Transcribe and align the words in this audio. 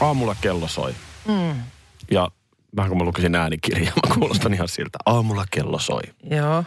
Aamulla 0.00 0.36
kello 0.40 0.68
soi. 0.68 0.94
Mm. 1.28 1.62
Ja 2.10 2.28
vähän 2.76 2.88
kun 2.88 2.98
mä 2.98 3.04
lukisin 3.04 3.34
äänikirjaa, 3.34 3.92
mä 4.08 4.14
kuulostan 4.14 4.54
ihan 4.54 4.68
siltä. 4.68 4.98
Aamulla 5.06 5.44
kello 5.50 5.78
soi. 5.78 6.02
Joo. 6.30 6.64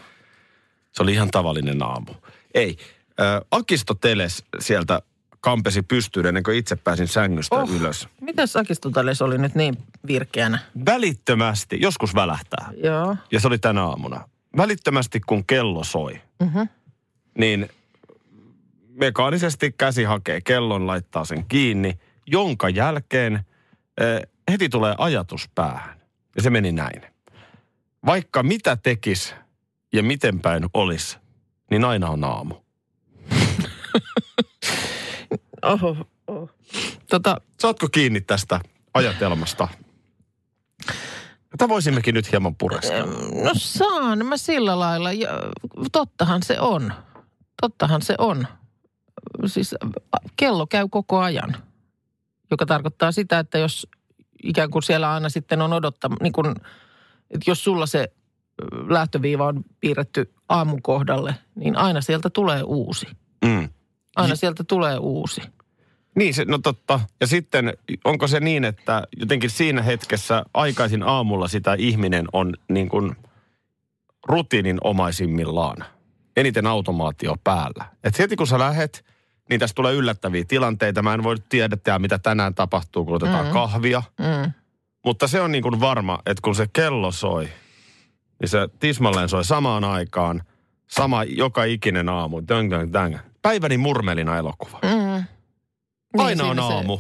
Se 0.92 1.04
oli 1.04 1.14
ihan 1.14 1.32
tavallinen 1.32 1.84
aamu. 1.84 2.12
Ei. 2.54 2.78
Äh, 3.22 3.42
Akisto 3.52 3.94
Teles 3.94 4.44
sieltä 4.60 5.02
kampesi 5.40 5.82
pystyyn 5.82 6.26
ennen 6.26 6.44
kuin 6.44 6.58
itse 6.58 6.76
pääsin 6.76 7.08
sängystä 7.08 7.56
oh. 7.56 7.70
ylös. 7.72 8.08
Mitäs 8.22 8.56
Akistotales 8.56 9.22
oli 9.22 9.38
nyt 9.38 9.56
niin 9.56 9.78
virkeänä? 10.08 10.60
Välittömästi, 10.86 11.78
joskus 11.82 12.16
välähtää. 12.16 12.70
Joo. 12.84 13.16
Ja 13.32 13.40
se 13.40 13.48
oli 13.48 13.58
tänä 13.60 13.84
aamuna. 13.86 14.30
Välittömästi 14.58 15.20
kun 15.20 15.46
kello 15.46 15.84
soi, 15.84 16.22
Mhm. 16.40 16.60
niin 17.38 17.70
mekaanisesti 18.90 19.72
käsi 19.78 20.04
hakee 20.04 20.42
kellon, 20.42 20.88
laittaa 20.88 21.26
sen 21.26 21.46
kiinni, 21.48 22.00
jonka 22.28 22.70
jälkeen 22.70 23.46
heti 24.52 24.70
tulee 24.70 24.96
ajatus 24.98 25.50
päähän. 25.56 26.02
Ja 26.36 26.42
se 26.42 26.50
meni 26.50 26.72
näin. 26.72 27.02
Vaikka 28.06 28.44
mitä 28.44 28.76
tekis 28.76 29.36
ja 29.94 30.04
miten 30.04 30.40
päin 30.40 30.66
olisi, 30.74 31.18
niin 31.72 31.86
aina 31.86 32.10
on 32.10 32.24
aamu. 32.24 32.56
Oho, 35.66 35.98
oho. 36.28 36.50
Tota, 37.10 37.42
Saatko 37.60 37.88
kiinni 37.92 38.22
tästä 38.22 38.60
ajatelmasta? 38.94 39.68
Tätä 41.50 41.70
voisimmekin 41.70 42.16
nyt 42.16 42.32
hieman 42.32 42.56
pureskella. 42.56 43.44
no 43.44 43.52
saan 43.56 44.26
mä 44.26 44.38
sillä 44.38 44.80
lailla. 44.80 45.12
Ja, 45.12 45.30
tottahan 45.92 46.44
se 46.44 46.60
on. 46.60 46.94
Tottahan 47.62 48.02
se 48.02 48.16
on. 48.18 48.48
Siis 49.46 49.76
kello 50.36 50.68
käy 50.68 50.88
koko 50.92 51.20
ajan. 51.20 51.56
Joka 52.52 52.66
tarkoittaa 52.66 53.12
sitä, 53.12 53.40
että 53.40 53.58
jos 53.58 53.88
ikään 54.44 54.70
kuin 54.70 54.84
siellä 54.84 55.14
aina 55.14 55.30
sitten 55.30 55.62
on 55.62 55.74
odottama, 55.74 56.16
niin 56.22 56.34
kuin, 56.34 56.48
että 57.32 57.52
jos 57.52 57.64
sulla 57.64 57.86
se 57.86 58.12
lähtöviiva 58.90 59.48
on 59.48 59.64
piirretty 59.80 60.34
aamun 60.50 60.82
kohdalle, 60.82 61.36
niin 61.56 61.78
aina 61.78 62.02
sieltä 62.02 62.30
tulee 62.30 62.64
uusi. 62.64 63.08
Mm. 63.46 63.70
Aina 64.16 64.36
sieltä 64.36 64.64
tulee 64.64 64.98
uusi. 64.98 65.42
Niin, 66.16 66.34
se, 66.34 66.46
no 66.46 66.58
totta. 66.58 67.00
Ja 67.22 67.28
sitten 67.28 67.74
onko 68.04 68.28
se 68.28 68.40
niin, 68.40 68.64
että 68.64 69.04
jotenkin 69.18 69.50
siinä 69.50 69.82
hetkessä 69.82 70.46
aikaisin 70.54 71.04
aamulla 71.04 71.48
sitä 71.48 71.76
ihminen 71.80 72.26
on 72.34 72.54
niin 72.70 72.90
kuin 72.90 73.16
rutiininomaisimmillaan. 74.28 75.78
Eniten 76.38 76.68
automaatio 76.68 77.36
päällä. 77.44 77.86
Et 78.04 78.20
heti 78.20 78.36
kun 78.36 78.48
sä 78.48 78.60
lähet, 78.60 79.06
niin 79.50 79.60
tästä 79.60 79.76
tulee 79.76 79.94
yllättäviä 79.94 80.44
tilanteita. 80.48 81.02
Mä 81.02 81.14
en 81.14 81.24
voi 81.24 81.36
tiedä, 81.50 81.78
mitä 82.00 82.20
tänään 82.20 82.56
tapahtuu, 82.56 83.06
kun 83.06 83.16
otetaan 83.16 83.46
mm. 83.46 83.52
kahvia. 83.52 84.04
Mm. 84.20 84.52
Mutta 85.06 85.28
se 85.28 85.42
on 85.42 85.52
niin 85.52 85.62
kuin 85.64 85.80
varma, 85.80 86.20
että 86.26 86.42
kun 86.42 86.56
se 86.56 86.68
kello 86.74 87.12
soi, 87.12 87.48
niin 88.40 88.50
se 88.50 88.68
tismalleen 88.80 89.30
soi 89.30 89.46
samaan 89.46 89.84
aikaan. 89.84 90.42
Sama 90.88 91.24
joka 91.24 91.64
ikinen 91.64 92.10
aamu. 92.10 92.42
Dang, 92.48 92.72
dang, 92.72 92.94
dang. 92.94 93.18
Päiväni 93.42 93.78
murmelina 93.78 94.38
elokuva. 94.38 94.80
Mm. 94.84 95.24
Aina 96.18 96.44
on 96.44 96.50
siinä 96.56 96.68
se 96.68 96.74
aamu. 96.74 97.00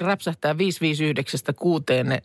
räpsähtää 0.00 0.58
559 0.58 1.54
kuuteen 1.54 2.08
ne, 2.08 2.22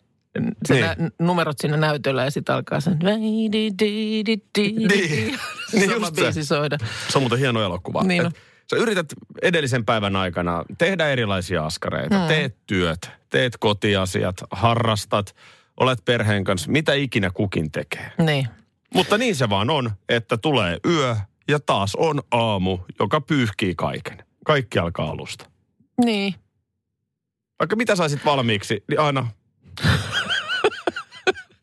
se 0.66 0.74
Niin. 0.74 0.84
nä, 0.86 0.96
numerot 1.18 1.58
siinä 1.58 1.76
näytöllä 1.76 2.24
ja 2.24 2.30
sitten 2.30 2.54
alkaa 2.54 2.80
sen 2.80 2.98
Niin. 2.98 3.52
Niin 5.72 5.90
just 5.90 6.34
se. 6.34 6.44
soida. 6.44 6.78
Se 7.08 7.18
on 7.18 7.22
muuten 7.22 7.38
hieno 7.38 7.62
elokuva. 7.62 8.02
Niin 8.04 8.20
Et 8.20 8.26
on. 8.26 8.32
Sä 8.70 8.76
yrität 8.76 9.06
edellisen 9.42 9.84
päivän 9.84 10.16
aikana 10.16 10.64
tehdä 10.78 11.08
erilaisia 11.08 11.66
askareita. 11.66 12.18
Mm. 12.18 12.26
Teet 12.28 12.56
työt, 12.66 13.10
teet 13.30 13.56
kotiasiat, 13.60 14.36
harrastat, 14.50 15.36
olet 15.80 16.04
perheen 16.04 16.44
kanssa, 16.44 16.70
mitä 16.70 16.94
ikinä 16.94 17.30
kukin 17.30 17.72
tekee. 17.72 18.12
Niin. 18.18 18.48
Mutta 18.94 19.18
niin 19.18 19.36
se 19.36 19.48
vaan 19.48 19.70
on, 19.70 19.90
että 20.08 20.36
tulee 20.36 20.78
yö 20.86 21.16
ja 21.48 21.60
taas 21.60 21.94
on 21.94 22.22
aamu, 22.30 22.78
joka 22.98 23.20
pyyhkii 23.20 23.74
kaiken. 23.74 24.24
Kaikki 24.44 24.78
alkaa 24.78 25.10
alusta. 25.10 25.50
Niin. 26.04 26.34
Vaikka 27.58 27.76
mitä 27.76 27.96
saisit 27.96 28.24
valmiiksi, 28.24 28.84
niin 28.88 29.00
aina... 29.00 29.26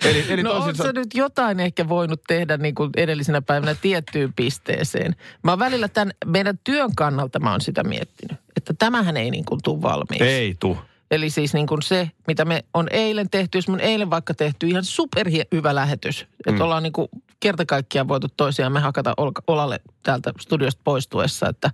eli, 0.10 0.26
eli 0.30 0.44
no 0.44 0.50
toisin 0.54 0.76
sa- 0.76 0.84
sä 0.84 0.94
nyt 0.94 1.14
jotain 1.14 1.60
ehkä 1.60 1.90
voinut 1.90 2.22
tehdä 2.28 2.58
niin 2.58 2.76
kuin 2.76 2.90
edellisenä 2.98 3.42
päivänä 3.42 3.76
tiettyyn 3.82 4.34
pisteeseen. 4.34 5.16
Mä 5.44 5.52
oon 5.52 5.60
välillä 5.60 5.88
tämän 5.88 6.14
meidän 6.26 6.60
työn 6.64 6.96
kannalta 6.96 7.40
mä 7.40 7.52
oon 7.52 7.62
sitä 7.62 7.84
miettinyt, 7.84 8.38
että 8.58 8.74
tämähän 8.80 9.18
ei 9.18 9.32
niin 9.32 9.46
kuin 9.46 9.60
tule 9.64 9.82
valmiiksi. 9.82 10.28
Ei 10.28 10.56
tu. 10.60 10.78
Eli 11.12 11.30
siis 11.30 11.54
niin 11.54 11.68
kuin 11.68 11.82
se, 11.82 12.12
mitä 12.28 12.46
me 12.46 12.66
on 12.74 12.88
eilen 12.92 13.30
tehty, 13.30 13.58
jos 13.58 13.68
me 13.68 13.74
on 13.74 13.80
eilen 13.80 14.10
vaikka 14.10 14.34
tehty 14.34 14.68
ihan 14.68 14.84
superhyvä 14.84 15.76
lähetys. 15.76 16.22
Että 16.22 16.52
Mm. 16.52 16.62
ollaan 16.62 16.84
niin 16.84 16.94
kuin 16.94 17.08
kerta 17.40 17.66
kaikkiaan 17.66 18.08
voitu 18.08 18.28
toisiamme 18.38 18.80
hakata 18.80 19.14
ol- 19.18 19.32
olalle 19.48 19.80
täältä 20.04 20.34
studiosta 20.40 20.82
poistuessa, 20.84 21.50
että, 21.50 21.72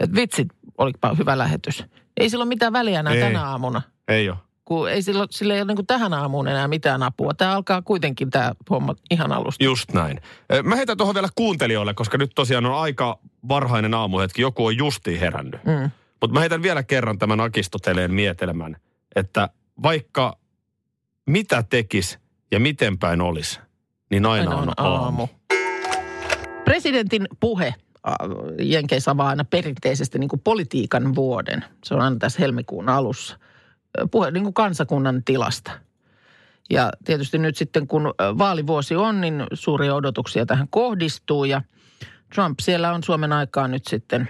että 0.00 0.16
vitsit, 0.16 0.48
olipa 0.78 1.14
hyvä 1.18 1.38
lähetys. 1.38 1.84
Ei 2.16 2.30
sillä 2.30 2.42
ole 2.42 2.48
mitään 2.48 2.72
väliä 2.72 3.00
enää 3.00 3.14
Ei. 3.14 3.20
tänä 3.20 3.44
aamuna, 3.44 3.82
Ei 4.08 4.28
ole. 4.28 4.38
Kun 4.72 4.90
ei 4.90 5.02
sillä, 5.02 5.26
sillä 5.30 5.54
ei 5.54 5.60
ole 5.60 5.66
niin 5.66 5.76
kuin 5.76 5.86
tähän 5.86 6.14
aamuun 6.14 6.48
enää 6.48 6.68
mitään 6.68 7.02
apua. 7.02 7.34
Tämä 7.34 7.54
alkaa 7.54 7.82
kuitenkin 7.82 8.30
tämä 8.30 8.52
homma 8.70 8.94
ihan 9.10 9.32
alusta. 9.32 9.64
Just 9.64 9.92
näin. 9.92 10.20
Mä 10.62 10.76
heitän 10.76 10.96
tuohon 10.96 11.14
vielä 11.14 11.28
kuuntelijoille, 11.34 11.94
koska 11.94 12.18
nyt 12.18 12.32
tosiaan 12.34 12.66
on 12.66 12.74
aika 12.74 13.18
varhainen 13.48 13.94
aamuhetki. 13.94 14.42
Joku 14.42 14.66
on 14.66 14.76
justiin 14.76 15.20
herännyt. 15.20 15.64
Mm. 15.64 15.90
Mutta 16.20 16.34
mä 16.34 16.40
heitän 16.40 16.62
vielä 16.62 16.82
kerran 16.82 17.18
tämän 17.18 17.40
Akistoteleen 17.40 18.14
mietelmän, 18.14 18.76
että 19.16 19.48
vaikka 19.82 20.38
mitä 21.26 21.62
tekis 21.62 22.18
ja 22.50 22.60
miten 22.60 22.98
päin 22.98 23.20
olisi, 23.20 23.60
niin 24.10 24.26
aina, 24.26 24.50
Aina 24.50 24.62
on 24.62 24.72
aamu. 24.76 25.28
Presidentin 26.64 27.28
puhe 27.40 27.74
Jenkeissä 28.58 29.10
avaa 29.10 29.28
aina 29.28 29.44
perinteisesti 29.44 30.18
niin 30.18 30.28
kuin 30.28 30.40
politiikan 30.40 31.14
vuoden. 31.14 31.64
Se 31.84 31.94
on 31.94 32.00
aina 32.00 32.16
tässä 32.16 32.38
helmikuun 32.40 32.88
alussa. 32.88 33.38
Puhe 34.10 34.30
niin 34.30 34.42
kuin 34.42 34.54
kansakunnan 34.54 35.24
tilasta. 35.24 35.72
Ja 36.70 36.90
tietysti 37.04 37.38
nyt 37.38 37.56
sitten 37.56 37.86
kun 37.86 38.14
vaalivuosi 38.18 38.96
on, 38.96 39.20
niin 39.20 39.44
suuria 39.52 39.94
odotuksia 39.94 40.46
tähän 40.46 40.68
kohdistuu. 40.70 41.44
Ja 41.44 41.62
Trump 42.34 42.60
siellä 42.60 42.92
on 42.92 43.02
Suomen 43.02 43.32
aikaa 43.32 43.68
nyt 43.68 43.86
sitten 43.86 44.28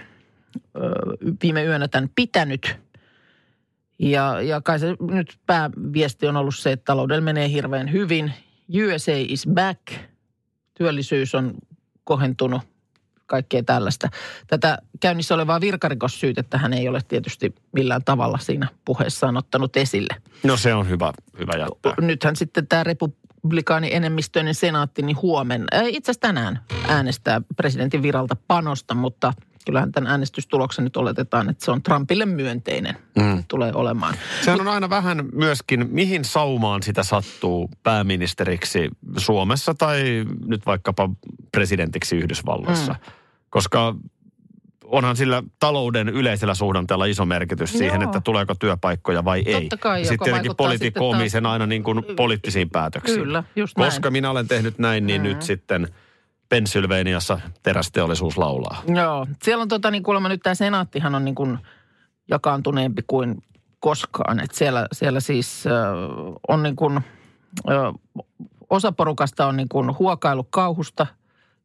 viime 1.43 1.63
yönä 1.63 1.87
tämän 1.87 2.09
pitänyt. 2.15 2.75
Ja, 3.99 4.41
ja 4.41 4.61
kai 4.61 4.79
se 4.79 4.95
nyt 5.01 5.37
pääviesti 5.45 6.27
on 6.27 6.37
ollut 6.37 6.55
se, 6.55 6.71
että 6.71 6.85
taloudella 6.85 7.21
menee 7.21 7.49
hirveän 7.49 7.91
hyvin. 7.91 8.33
USA 8.85 9.11
is 9.15 9.47
back. 9.53 9.79
Työllisyys 10.73 11.35
on 11.35 11.53
kohentunut, 12.03 12.61
kaikkea 13.25 13.63
tällaista. 13.63 14.09
Tätä 14.47 14.77
käynnissä 14.99 15.35
olevaa 15.35 15.61
virkarikossyytettä 15.61 16.57
hän 16.57 16.73
ei 16.73 16.87
ole 16.87 17.01
tietysti 17.07 17.55
millään 17.71 18.03
tavalla 18.03 18.37
siinä 18.37 18.67
puheessaan 18.85 19.37
ottanut 19.37 19.77
esille. 19.77 20.15
No 20.43 20.57
se 20.57 20.73
on 20.73 20.89
hyvä, 20.89 21.13
hyvä 21.39 21.53
jättää. 21.57 21.93
Nythän 22.01 22.35
sitten 22.35 22.67
tämä 22.67 22.83
republikaani 22.83 23.93
enemmistöinen 23.93 24.55
senaatti 24.55 25.01
niin 25.01 25.21
huomenna, 25.21 25.67
äh, 25.73 25.87
itse 25.87 26.11
asiassa 26.11 26.27
tänään 26.27 26.59
äänestää 26.87 27.41
presidentin 27.55 28.01
viralta 28.01 28.35
panosta, 28.47 28.95
mutta 28.95 29.33
kyllähän 29.65 29.91
tämän 29.91 30.11
äänestystuloksen 30.11 30.83
nyt 30.83 30.97
oletetaan, 30.97 31.49
että 31.49 31.65
se 31.65 31.71
on 31.71 31.83
Trumpille 31.83 32.25
myönteinen. 32.25 32.97
Mm. 33.15 33.43
Tulee 33.47 33.71
olemaan. 33.73 34.15
Sehän 34.41 34.61
on 34.61 34.67
aina 34.67 34.89
vähän 34.89 35.25
myöskin, 35.33 35.87
mihin 35.91 36.25
saumaan 36.25 36.83
sitä 36.83 37.03
sattuu 37.03 37.69
pääministeriksi 37.83 38.89
Suomessa 39.17 39.73
tai 39.73 40.25
nyt 40.47 40.65
vaikkapa 40.65 41.09
presidentiksi 41.51 42.15
Yhdysvalloissa. 42.15 42.93
Mm. 42.93 43.11
Koska 43.49 43.95
onhan 44.85 45.15
sillä 45.15 45.43
talouden 45.59 46.09
yleisellä 46.09 46.53
suhdanteella 46.53 47.05
iso 47.05 47.25
merkitys 47.25 47.73
siihen, 47.73 48.01
Joo. 48.01 48.09
että 48.09 48.21
tuleeko 48.21 48.55
työpaikkoja 48.55 49.25
vai 49.25 49.43
ei. 49.45 49.61
Totta 49.61 49.77
kai, 49.77 49.99
Ja 49.99 50.03
joka 50.03 50.09
sitten 50.09 50.25
tietenkin 50.25 50.47
vaikuttaa 50.49 50.65
poliitikko 50.65 50.99
sitten 50.99 51.15
omii 51.15 51.25
taas- 51.25 51.31
sen 51.31 51.45
aina 51.45 51.65
niin 51.65 51.83
kuin 51.83 52.03
poliittisiin 52.15 52.69
päätöksiin. 52.69 53.19
Kyllä, 53.19 53.43
just 53.55 53.77
näin. 53.77 53.87
Koska 53.91 54.11
minä 54.11 54.31
olen 54.31 54.47
tehnyt 54.47 54.79
näin, 54.79 55.05
niin 55.05 55.21
mm. 55.21 55.27
nyt 55.27 55.41
sitten 55.41 55.87
Pennsylvaniassa 56.49 57.39
terästeollisuus 57.63 58.37
laulaa. 58.37 58.83
Joo, 58.95 59.27
siellä 59.43 59.61
on 59.61 59.67
tota 59.67 59.91
niin 59.91 60.03
kuulemma 60.03 60.29
nyt 60.29 60.41
tämä 60.43 60.55
senaattihan 60.55 61.15
on 61.15 61.25
niin 61.25 61.35
kuin 61.35 61.59
jakaantuneempi 62.29 63.01
kuin 63.07 63.43
koskaan. 63.79 64.39
Että 64.39 64.57
siellä, 64.57 64.87
siellä 64.91 65.19
siis 65.19 65.67
äh, 65.67 65.73
on 66.47 66.63
niin 66.63 66.75
kuin, 66.75 66.97
äh, 67.69 68.23
osa 68.69 68.91
porukasta 68.91 69.47
on 69.47 69.57
niin 69.57 69.69
kuin 69.69 69.99
huokailu 69.99 70.43
kauhusta 70.43 71.07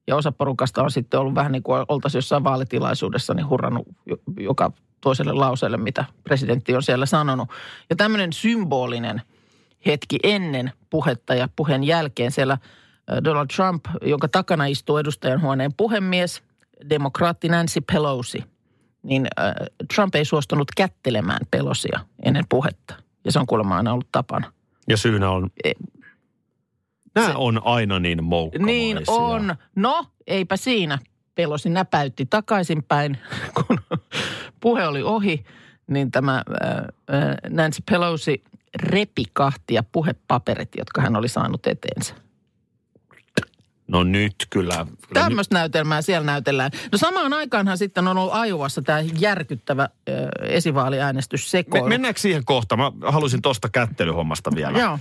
ja 0.06 0.16
osa 0.16 0.32
porukasta 0.32 0.82
on 0.82 0.90
sitten 0.90 1.20
ollut 1.20 1.34
vähän 1.34 1.52
niin 1.52 1.62
kuin 1.62 1.84
oltaisiin 1.88 2.18
jossain 2.18 2.44
vaalitilaisuudessa 2.44 3.34
niin 3.34 3.48
hurrannut 3.48 3.88
jo- 4.06 4.16
joka 4.40 4.72
toiselle 5.00 5.32
lauseelle, 5.32 5.76
mitä 5.76 6.04
presidentti 6.24 6.76
on 6.76 6.82
siellä 6.82 7.06
sanonut. 7.06 7.48
Ja 7.90 7.96
tämmöinen 7.96 8.32
symbolinen 8.32 9.22
hetki 9.86 10.18
ennen 10.22 10.72
puhetta 10.90 11.34
ja 11.34 11.48
puheen 11.56 11.84
jälkeen 11.84 12.30
siellä 12.30 12.58
Donald 13.24 13.46
Trump, 13.56 13.84
jonka 14.02 14.28
takana 14.28 14.66
istuu 14.66 14.96
edustajan 14.96 15.42
huoneen 15.42 15.74
puhemies, 15.76 16.42
demokraatti 16.90 17.48
Nancy 17.48 17.80
Pelosi, 17.80 18.44
niin 19.02 19.28
Trump 19.94 20.14
ei 20.14 20.24
suostunut 20.24 20.68
kättelemään 20.76 21.40
Pelosia 21.50 22.00
ennen 22.22 22.44
puhetta. 22.48 22.94
Ja 23.24 23.32
se 23.32 23.38
on 23.38 23.46
kuulemma 23.46 23.76
aina 23.76 23.92
ollut 23.92 24.08
tapana. 24.12 24.52
Ja 24.88 24.96
syynä 24.96 25.30
on... 25.30 25.50
E- 25.64 25.72
Nämä 27.14 27.34
on 27.34 27.60
aina 27.64 27.98
niin 27.98 28.24
moukkamaisia. 28.24 28.74
Niin 28.74 28.98
on. 29.08 29.56
No, 29.76 30.06
eipä 30.26 30.56
siinä. 30.56 30.98
Pelosi 31.34 31.68
näpäytti 31.68 32.26
takaisinpäin, 32.26 33.18
kun 33.66 33.78
puhe 34.60 34.86
oli 34.86 35.02
ohi, 35.02 35.44
niin 35.86 36.10
tämä 36.10 36.42
Nancy 37.50 37.82
Pelosi 37.90 38.42
repi 38.82 39.24
kahtia 39.32 39.82
puhepaperit, 39.92 40.68
jotka 40.78 41.02
hän 41.02 41.16
oli 41.16 41.28
saanut 41.28 41.66
eteensä. 41.66 42.14
No 43.88 44.04
nyt 44.04 44.34
kyllä. 44.50 44.74
kyllä 44.74 44.86
nyt, 44.86 44.98
Tämmöistä 45.14 45.54
näytelmää 45.54 46.02
siellä 46.02 46.26
näytellään. 46.26 46.70
No 46.92 46.98
samaan 46.98 47.32
aikaanhan 47.32 47.78
sitten 47.78 48.08
on 48.08 48.18
ollut 48.18 48.34
Ajuvassa 48.34 48.82
tämä 48.82 49.00
järkyttävä 49.18 49.82
äh, 49.82 50.16
esivaaliäänestyssekoilu. 50.42 51.84
me, 51.84 51.88
mennäänkö 51.88 52.20
siihen 52.20 52.44
kohta? 52.44 52.76
Mä 52.76 52.92
haluaisin 53.02 53.42
tuosta 53.42 53.68
kättelyhommasta 53.68 54.50
vielä. 54.54 54.78
Joo. 54.78 54.98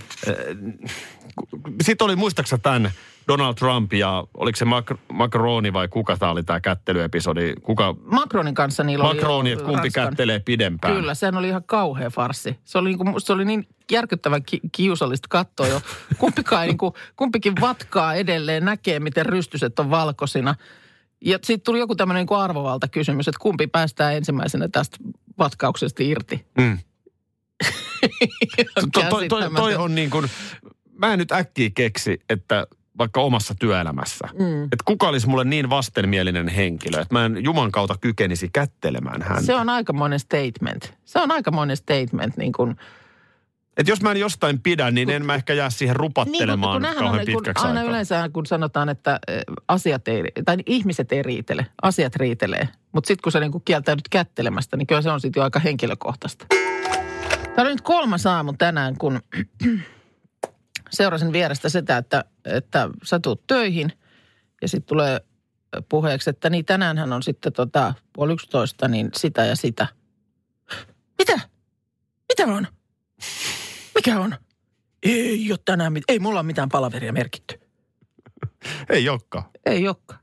Sitten 1.82 2.04
oli, 2.04 2.16
muistaaksä 2.16 2.58
tämän 2.58 2.90
Donald 3.28 3.54
Trump 3.54 3.92
ja 3.92 4.24
oliko 4.34 4.56
se 4.56 4.64
Mac- 4.64 4.98
Macroni 5.12 5.72
vai 5.72 5.88
kuka 5.88 6.16
tämä 6.16 6.32
oli 6.32 6.42
tämä 6.42 6.60
kättelyepisodi? 6.60 7.54
Kuka 7.62 7.94
Macronin 8.04 8.54
kanssa 8.54 8.84
niillä 8.84 9.04
oli 9.04 9.14
Macroni, 9.14 9.50
että 9.52 9.64
kumpi 9.64 9.88
Ranskan- 9.88 9.92
kättelee 9.92 10.38
pidempään? 10.40 10.94
Kyllä, 10.94 11.14
sehän 11.14 11.36
oli 11.36 11.48
ihan 11.48 11.64
kauhea 11.66 12.10
farsi. 12.10 12.56
Se 12.64 12.78
oli, 12.78 12.94
niin 12.96 13.14
se 13.20 13.32
oli 13.32 13.44
niin 13.44 13.66
järkyttävän 13.92 14.42
ki- 14.42 14.60
kiusallista 14.72 15.26
katsoa 15.30 15.66
jo. 15.66 15.80
Kumpikaan, 16.18 16.66
niin 16.66 16.78
kuin, 16.78 16.92
kumpikin 17.16 17.52
vatkaa 17.60 18.14
edelleen, 18.14 18.64
näkee 18.64 19.00
miten 19.00 19.26
rystyset 19.26 19.78
on 19.78 19.90
valkoisina. 19.90 20.54
Ja 21.24 21.38
sitten 21.42 21.64
tuli 21.64 21.78
joku 21.78 21.94
tämmöinen 21.94 22.26
niin 22.30 22.38
arvovalta 22.38 22.88
kysymys, 22.88 23.28
että 23.28 23.38
kumpi 23.42 23.66
päästään 23.66 24.14
ensimmäisenä 24.14 24.68
tästä 24.68 24.96
vatkauksesta 25.38 26.02
irti. 26.02 26.46
Mm. 26.58 26.78
To, 28.74 28.86
toi, 28.92 29.02
toi, 29.10 29.28
toi 29.28 29.40
Käsittämätön. 29.40 29.78
on 29.80 29.94
niin 29.94 30.10
kuin, 30.10 30.26
mä 30.98 31.12
en 31.12 31.18
nyt 31.18 31.32
äkkiä 31.32 31.70
keksi, 31.74 32.20
että 32.28 32.66
vaikka 32.98 33.20
omassa 33.20 33.54
työelämässä, 33.60 34.28
Mm. 34.32 34.64
että 34.64 34.84
kuka 34.84 35.08
olisi 35.08 35.28
mulle 35.28 35.44
niin 35.44 35.70
vastenmielinen 35.70 36.48
henkilö, 36.48 37.00
että 37.00 37.14
mä 37.14 37.24
en 37.24 37.44
Juman 37.44 37.72
kautta 37.72 37.94
kykenisi 38.00 38.48
kättelemään 38.52 39.22
häntä. 39.22 39.42
Se 39.42 39.54
on 39.54 39.68
aikamoinen 39.68 40.20
statement. 40.20 40.94
Se 41.04 41.18
on 41.20 41.30
aikamoinen 41.30 41.76
statement 41.76 42.36
niin 42.36 42.52
kuin, 42.52 42.76
Että 43.76 43.92
jos 43.92 44.02
mä 44.02 44.10
en 44.10 44.16
jostain 44.20 44.60
pidä, 44.60 44.90
niin 44.90 45.10
en 45.10 45.26
mä 45.26 45.34
ehkä 45.34 45.54
jää 45.54 45.70
siihen 45.70 45.94
Niin, 45.94 46.00
rupattelemaan 46.00 46.72
kun 46.74 46.82
nämähän 46.82 46.98
kauhean 47.04 47.20
on, 47.20 47.26
kun 47.26 47.42
pitkäksi 47.42 47.66
aina 47.66 47.80
aikaa. 47.80 47.90
yleensä 47.90 48.30
kun 48.32 48.46
sanotaan, 48.46 48.88
että 48.88 49.20
asiat 49.68 50.08
ei, 50.08 50.22
tai 50.44 50.56
ihmiset 50.66 51.12
ei 51.12 51.22
riitele, 51.22 51.66
asiat 51.82 52.16
riitelee. 52.16 52.68
Mutta 52.92 53.08
sitten 53.08 53.22
kun 53.22 53.32
sä 53.32 53.40
niin 53.40 53.52
kieltäydyt 53.64 54.08
kättelemästä, 54.08 54.76
niin 54.76 54.86
kyllä 54.86 55.02
se 55.02 55.10
on 55.10 55.20
sitten 55.20 55.40
jo 55.40 55.44
aika 55.44 55.58
henkilökohtaista. 55.60 56.46
Tämä 57.44 57.62
oli 57.62 57.70
nyt 57.70 57.80
kolmas 57.80 58.26
aamu 58.26 58.52
tänään, 58.58 58.94
kun 58.98 59.20
seurasin 60.90 61.32
vierestä 61.32 61.68
sitä, 61.68 61.96
että, 61.96 62.24
että 62.44 62.88
sä 63.04 63.18
tuut 63.20 63.46
töihin 63.46 63.92
ja 64.62 64.68
sitten 64.68 64.88
tulee 64.88 65.20
puheeksi, 65.88 66.30
että 66.30 66.50
niin 66.50 66.64
tänäänhän 66.64 67.12
on 67.12 67.22
sitten 67.22 67.52
tota, 67.52 67.94
puoli 68.12 68.32
yksitoista, 68.32 68.88
niin 68.88 69.10
sitä 69.16 69.44
ja 69.44 69.56
sitä. 69.56 69.86
Mitä? 71.18 71.40
Mitä 72.28 72.52
on? 72.52 72.66
Mikä 73.94 74.20
on? 74.20 74.34
Ei 75.02 75.52
ole 75.52 75.58
tänään 75.64 75.92
mit- 75.92 76.04
Ei 76.08 76.18
mulla 76.18 76.40
ole 76.40 76.46
mitään 76.46 76.68
palaveria 76.68 77.12
merkitty. 77.12 77.60
Ei 78.90 79.04
jokka. 79.04 79.50
Ei 79.66 79.88
olekaan. 79.88 80.20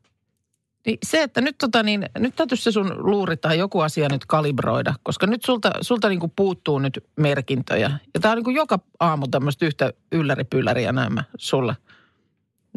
Niin 0.86 0.98
se, 1.06 1.24
että 1.24 1.42
nyt, 1.42 1.58
tota 1.58 1.84
niin, 1.84 2.06
nyt 2.20 2.36
täytyisi 2.36 2.64
se 2.64 2.72
sun 2.72 2.94
luuri 2.98 3.38
tai 3.38 3.60
joku 3.60 3.80
asia 3.80 4.10
nyt 4.12 4.26
kalibroida, 4.26 4.94
koska 5.04 5.28
nyt 5.28 5.46
sulta, 5.46 5.72
sulta 5.82 6.10
niin 6.10 6.32
puuttuu 6.36 6.80
nyt 6.80 7.04
merkintöjä. 7.16 7.92
Ja 8.14 8.20
tää 8.20 8.32
on 8.32 8.42
niin 8.46 8.56
joka 8.56 8.80
aamu 9.00 9.28
tämmöistä 9.28 9.66
yhtä 9.66 9.94
ylläripylläriä 10.12 10.92
nämä 10.92 11.24
sulle. 11.38 11.76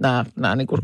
Nämä, 0.01 0.25
nämä 0.37 0.57
niin 0.57 0.67
kuin 0.73 0.81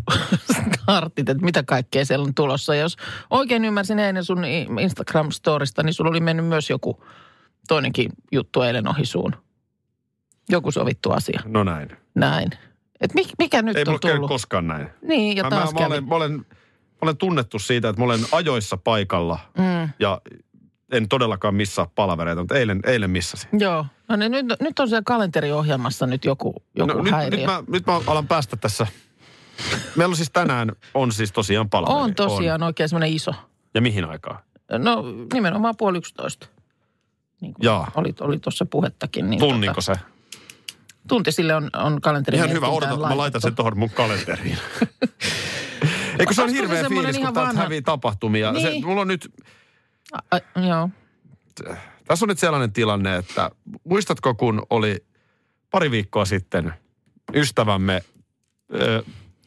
startit, 0.83 1.29
että 1.29 1.45
mitä 1.45 1.63
kaikkea 1.63 2.05
siellä 2.05 2.25
on 2.25 2.35
tulossa. 2.35 2.75
Ja 2.75 2.81
jos 2.81 2.97
oikein 3.31 3.65
ymmärsin 3.65 3.99
eilen 3.99 4.25
sun 4.25 4.45
Instagram-storista, 4.81 5.83
niin 5.83 5.95
sulla 5.95 6.11
oli 6.11 6.21
mennyt 6.21 6.47
myös 6.47 6.71
joku 6.71 7.05
toinenkin 7.69 8.11
juttu 8.33 8.63
eilen 8.63 8.89
ohi 8.89 9.07
suun. 9.07 9.33
Joku 10.49 10.71
sovittu 10.71 11.11
asia. 11.11 11.41
No 11.45 11.65
näin. 11.65 11.89
Näin. 12.15 12.51
Et 13.01 13.15
mi, 13.15 13.25
mikä 13.39 13.63
nyt 13.63 13.77
Ei 13.77 13.85
on 13.87 14.01
tullut? 14.01 14.29
koskaan 14.29 14.67
näin. 14.67 14.89
Niin, 15.03 15.37
ja 15.37 15.43
mä, 15.43 15.51
taas 15.51 15.75
mä, 15.75 15.81
mä, 15.81 15.87
olen, 15.87 16.09
mä, 16.09 16.15
olen, 16.15 16.33
mä 16.33 16.45
olen 17.05 17.17
tunnettu 17.17 17.59
siitä, 17.59 17.89
että 17.89 18.01
mä 18.01 18.05
olen 18.05 18.21
ajoissa 18.33 18.77
paikalla 18.77 19.39
Mm. 19.59 19.89
ja 19.99 20.21
en 20.93 21.09
todellakaan 21.09 21.55
missaa 21.55 21.91
palavereita, 21.95 22.43
mutta 22.43 22.55
eilen, 22.55 22.81
eilen 22.87 23.11
missasin. 23.11 23.51
Joo. 23.59 23.87
No 24.09 24.17
niin, 24.17 24.33
nyt, 24.33 24.47
nyt 24.61 24.79
on 24.79 24.89
siellä 24.89 25.03
kalenteriohjelmassa 25.07 26.07
nyt 26.07 26.25
joku, 26.25 26.55
joku 26.77 26.93
no, 26.93 27.03
nyt, 27.03 27.13
häiriö. 27.13 27.39
nyt, 27.39 27.47
mä, 27.47 27.63
nyt 27.69 27.87
mä 27.87 28.01
alan 28.07 28.29
päästä 28.29 28.57
tässä. 28.57 28.87
Meillä 29.97 30.13
on 30.13 30.17
siis 30.17 30.31
tänään, 30.33 30.73
on 30.95 31.13
siis 31.13 31.33
tosiaan 31.33 31.71
palaveri. 31.71 32.05
on 32.05 32.15
tosiaan 32.15 32.63
oikein 32.63 32.89
semmoinen 32.89 33.13
iso. 33.13 33.35
Ja 33.75 33.81
mihin 33.81 34.05
aikaan? 34.05 34.39
No 34.79 35.05
nimenomaan 35.33 35.75
puoli 35.79 35.99
yksitoista. 35.99 36.47
Niin 37.41 37.55
Jaa. 37.63 37.91
oli, 37.95 38.15
oli 38.21 38.39
tuossa 38.39 38.67
puhettakin. 38.67 39.31
Niin 39.31 39.41
Tunninko 39.41 39.81
se? 39.81 39.93
Tota, 39.93 40.05
tunti 41.09 41.33
sille 41.33 41.55
on, 41.55 41.71
on 41.77 42.01
kalenteri. 42.01 42.37
Ihan 42.37 42.51
hyvä, 42.53 42.69
odotan, 42.69 43.01
mä 43.01 43.17
laitan 43.17 43.41
sen 43.41 43.55
tuohon 43.55 43.79
mun 43.79 43.91
kalenteriin. 43.91 44.59
Eikö 46.19 46.35
se 46.35 46.43
on 46.43 46.51
se 46.51 46.57
hirveä 46.57 46.83
semmoinen 46.83 47.13
fiilis, 47.15 47.27
kun 47.27 47.35
täältä 47.35 47.59
hävii 47.61 47.83
tapahtumia. 47.83 48.61
Se, 48.61 48.69
Niin. 48.71 48.87
mulla 48.87 49.01
on 49.01 49.09
nyt, 49.09 49.33
A, 50.31 50.39
joo. 50.61 50.89
tässä 52.07 52.25
on 52.25 52.29
nyt 52.29 52.39
sellainen 52.39 52.73
tilanne, 52.73 53.17
että 53.17 53.51
muistatko 53.85 54.35
kun 54.35 54.63
oli 54.71 55.05
pari 55.71 55.91
viikkoa 55.91 56.25
sitten 56.25 56.73
ystävämme 57.35 58.03
ö, 58.81 59.03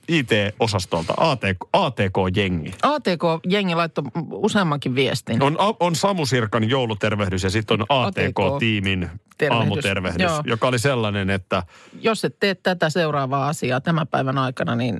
IT-osastolta, 0.08 1.14
ATK, 1.18 1.58
ATK-jengi. 1.74 2.74
ATK-jengi 2.84 3.76
laittoi 3.76 4.04
useammankin 4.32 4.96
viestin. 4.96 5.44
On, 5.44 5.58
on 5.80 5.96
Samu 5.96 6.26
Sirkan 6.26 6.70
joulutervehdys 6.70 7.44
ja 7.44 7.50
sitten 7.50 7.82
on 7.82 7.86
ATK-tiimin 7.90 9.10
Tervehdys. 9.38 9.60
aamutervehdys, 9.62 10.22
Joo. 10.22 10.42
joka 10.46 10.68
oli 10.68 10.80
sellainen, 10.80 11.30
että 11.30 11.64
Jos 12.02 12.26
et 12.26 12.40
tee 12.40 12.56
tätä 12.56 12.90
seuraavaa 12.90 13.48
asiaa 13.48 13.82
tämän 13.82 14.08
päivän 14.08 14.38
aikana, 14.38 14.76
niin 14.76 14.98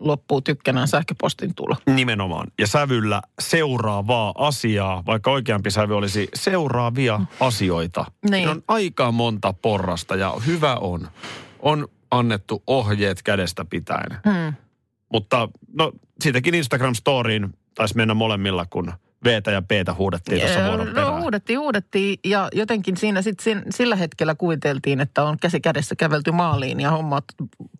loppuu 0.00 0.40
tykkänään 0.40 0.88
sähköpostin 0.88 1.54
tulo. 1.54 1.76
nimenomaan 1.86 2.46
ja 2.58 2.66
sävyllä 2.66 3.22
seuraavaa 3.38 4.32
asiaa, 4.38 5.02
vaikka 5.06 5.30
oikeampi 5.30 5.70
sävy 5.70 5.96
olisi 5.96 6.28
seuraavia 6.34 7.20
asioita. 7.40 8.04
Niin. 8.30 8.48
On 8.48 8.62
aika 8.68 9.12
monta 9.12 9.52
porrasta 9.52 10.16
ja 10.16 10.34
hyvä 10.46 10.76
on. 10.76 11.08
On 11.60 11.88
annettu 12.10 12.62
ohjeet 12.66 13.22
kädestä 13.22 13.64
pitäen. 13.64 14.16
Hmm. 14.24 14.54
Mutta 15.12 15.48
no 15.72 15.92
siitäkin 16.20 16.54
Instagram-storiin 16.54 17.48
taisi 17.74 17.96
mennä 17.96 18.14
molemmilla, 18.14 18.66
kun 18.70 18.92
v 19.24 19.26
ja 19.52 19.62
p 19.62 19.70
huudettiin 19.98 20.40
tuossa 20.40 20.60
vuoron 20.66 20.86
No 20.86 20.92
perään. 20.94 21.20
huudettiin, 21.20 21.58
huudettiin 21.58 22.18
ja 22.24 22.48
jotenkin 22.52 22.96
siinä 22.96 23.22
sitten 23.22 23.62
sillä 23.70 23.96
hetkellä 23.96 24.34
kuviteltiin, 24.34 25.00
että 25.00 25.22
on 25.24 25.36
käsi 25.40 25.60
kädessä 25.60 25.96
kävelty 25.96 26.30
maaliin 26.32 26.80
ja 26.80 26.90
hommat 26.90 27.24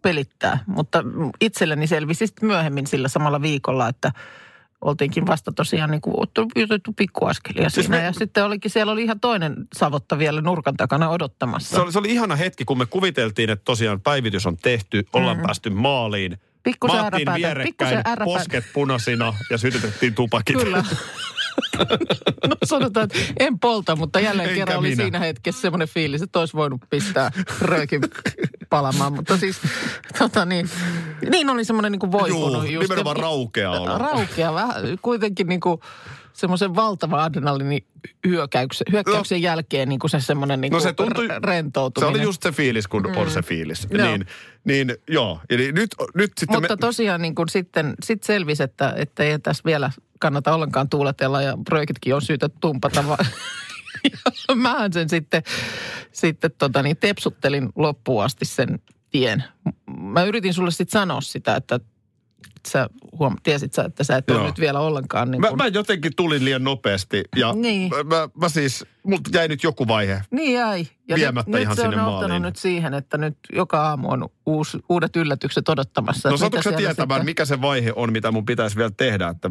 pelittää. 0.02 0.58
Mutta 0.66 1.04
itselleni 1.40 1.86
selvisi 1.86 2.26
sitten 2.26 2.46
myöhemmin 2.48 2.86
sillä 2.86 3.08
samalla 3.08 3.42
viikolla, 3.42 3.88
että 3.88 4.12
oltiinkin 4.80 5.26
vasta 5.26 5.52
tosiaan 5.52 5.90
niin 5.90 6.00
kuin 6.00 6.16
otettu 6.64 6.92
pikkuaskelia 6.92 7.68
Siis 7.70 7.86
siinä. 7.86 7.96
me- 7.98 8.04
Ja 8.04 8.12
sitten 8.12 8.44
olikin, 8.44 8.70
siellä 8.70 8.92
oli 8.92 9.02
ihan 9.02 9.20
toinen 9.20 9.54
savotta 9.76 10.18
vielä 10.18 10.40
nurkan 10.40 10.76
takana 10.76 11.08
odottamassa. 11.08 11.76
Se 11.76 11.82
oli, 11.82 11.92
se 11.92 11.98
oli 11.98 12.12
ihana 12.12 12.36
hetki, 12.36 12.64
kun 12.64 12.78
me 12.78 12.86
kuviteltiin, 12.86 13.50
että 13.50 13.64
tosiaan 13.64 14.00
päivitys 14.00 14.46
on 14.46 14.56
tehty, 14.56 15.06
ollaan 15.12 15.36
mm. 15.36 15.42
päästy 15.42 15.70
maaliin. 15.70 16.38
Pikkusen 16.64 17.00
äräpäätä, 17.00 17.34
vierekkäin, 17.34 17.64
pikkusen 17.64 18.24
posket 18.24 18.64
punaisina 18.72 19.34
ja 19.50 19.58
sytytettiin 19.58 20.14
tupakit. 20.14 20.56
Kyllä. 20.56 20.84
no 22.48 22.56
sanotaan, 22.64 23.04
että 23.04 23.18
en 23.40 23.58
polta, 23.58 23.96
mutta 23.96 24.20
jälleen 24.20 24.48
Enkä 24.48 24.58
kerran 24.58 24.78
oli 24.78 24.88
minä. 24.88 25.02
siinä 25.02 25.18
hetkessä 25.18 25.62
semmoinen 25.62 25.88
fiilis, 25.88 26.22
että 26.22 26.40
olisi 26.40 26.54
voinut 26.54 26.80
pistää 26.90 27.30
röökin 27.60 28.00
palamaan. 28.70 29.12
Mutta 29.12 29.36
siis, 29.36 29.56
tota 30.18 30.44
niin, 30.44 30.70
niin 31.30 31.50
oli 31.50 31.64
semmoinen 31.64 31.92
niin 31.92 32.00
kuin 32.00 32.12
voipunut. 32.12 32.70
Juu, 32.70 32.82
nimenomaan 32.82 33.16
raukea 33.16 33.70
olo. 33.70 33.98
Raukea, 33.98 34.54
vähän 34.54 34.98
kuitenkin 35.02 35.46
niin 35.46 35.60
kuin 35.60 35.80
semmoisen 36.34 36.74
valtavan 36.74 37.20
adrenalini 37.20 37.86
hyökkäyksen, 38.26 38.86
hyökkäyksen 38.92 39.42
jälkeen 39.42 39.88
niin 39.88 39.98
kuin 39.98 40.10
se 40.10 40.20
semmoinen 40.20 40.60
niin 40.60 40.72
No 40.72 40.80
se 40.80 40.92
tuntui, 40.92 41.28
r- 41.28 41.32
se 41.32 41.38
rentoutuminen. 41.42 42.10
oli 42.10 42.22
just 42.22 42.42
se 42.42 42.52
fiilis, 42.52 42.88
kun 42.88 43.02
mm. 43.02 43.16
on 43.16 43.30
se 43.30 43.42
fiilis. 43.42 43.88
Joo. 43.90 44.06
Niin, 44.06 44.26
niin 44.64 44.96
joo, 45.08 45.40
eli 45.50 45.72
nyt, 45.72 45.90
nyt 46.14 46.32
sitten 46.40 46.60
Mutta 46.60 46.76
tosiaan 46.76 47.22
niin 47.22 47.34
kuin 47.34 47.48
sitten 47.48 47.94
sit 48.02 48.22
selvisi, 48.22 48.62
että, 48.62 48.94
että 48.96 49.22
ei 49.22 49.38
tässä 49.38 49.62
vielä 49.64 49.90
kannata 50.20 50.54
ollenkaan 50.54 50.88
tuuletella 50.88 51.42
ja 51.42 51.58
projektitkin 51.68 52.14
on 52.14 52.22
syytä 52.22 52.48
tumpata. 52.48 53.06
Vaan 53.06 53.26
Ja 54.04 54.54
Mähän 54.54 54.92
sen 54.92 55.08
sitten, 55.08 55.42
sitten 56.12 56.50
tota 56.58 56.82
niin, 56.82 56.96
tepsuttelin 56.96 57.68
loppuun 57.76 58.24
asti 58.24 58.44
sen 58.44 58.78
tien. 59.10 59.44
Mä 60.00 60.24
yritin 60.24 60.54
sulle 60.54 60.70
sitten 60.70 61.00
sanoa 61.00 61.20
sitä, 61.20 61.56
että 61.56 61.80
sä 62.68 62.88
huom- 63.18 63.36
tiesit 63.42 63.72
sä, 63.72 63.82
että 63.84 64.04
sä 64.04 64.16
et 64.16 64.30
ole 64.30 64.42
nyt 64.46 64.60
vielä 64.60 64.80
ollenkaan 64.80 65.30
niin 65.30 65.40
Mä, 65.40 65.48
kuin, 65.48 65.56
mä 65.58 65.66
jotenkin 65.66 66.12
tulin 66.16 66.44
liian 66.44 66.64
nopeasti 66.64 67.22
ja 67.36 67.52
Niin. 67.52 67.90
mä, 67.90 68.16
mä, 68.16 68.28
mä 68.40 68.48
siis, 68.48 68.84
multa 69.02 69.30
jäi 69.32 69.48
nyt 69.48 69.62
joku 69.62 69.88
vaihe. 69.88 70.22
Niin 70.30 70.52
jäi. 70.54 70.86
Ja 71.08 71.16
Viemättä 71.16 71.50
nyt, 71.50 71.60
ihan 71.60 71.70
nyt 71.70 71.76
se 71.76 71.82
sinne 71.82 71.96
on 71.96 72.02
maaliin. 72.02 72.24
ottanut 72.24 72.42
nyt 72.42 72.56
siihen, 72.56 72.94
että 72.94 73.18
nyt 73.18 73.36
joka 73.52 73.82
aamu 73.88 74.10
on 74.10 74.28
uusi, 74.46 74.78
uudet 74.88 75.16
yllätykset 75.16 75.68
odottamassa. 75.68 76.28
No 76.28 76.34
että 76.34 76.44
mitä 76.46 76.62
sä 76.62 76.72
tietämään, 76.72 76.96
sitten- 77.20 77.24
mikä 77.24 77.44
se 77.44 77.60
vaihe 77.60 77.92
on, 77.96 78.12
mitä 78.12 78.30
mun 78.32 78.46
pitäisi 78.46 78.76
vielä 78.76 78.90
tehdä, 78.96 79.28
että 79.28 79.50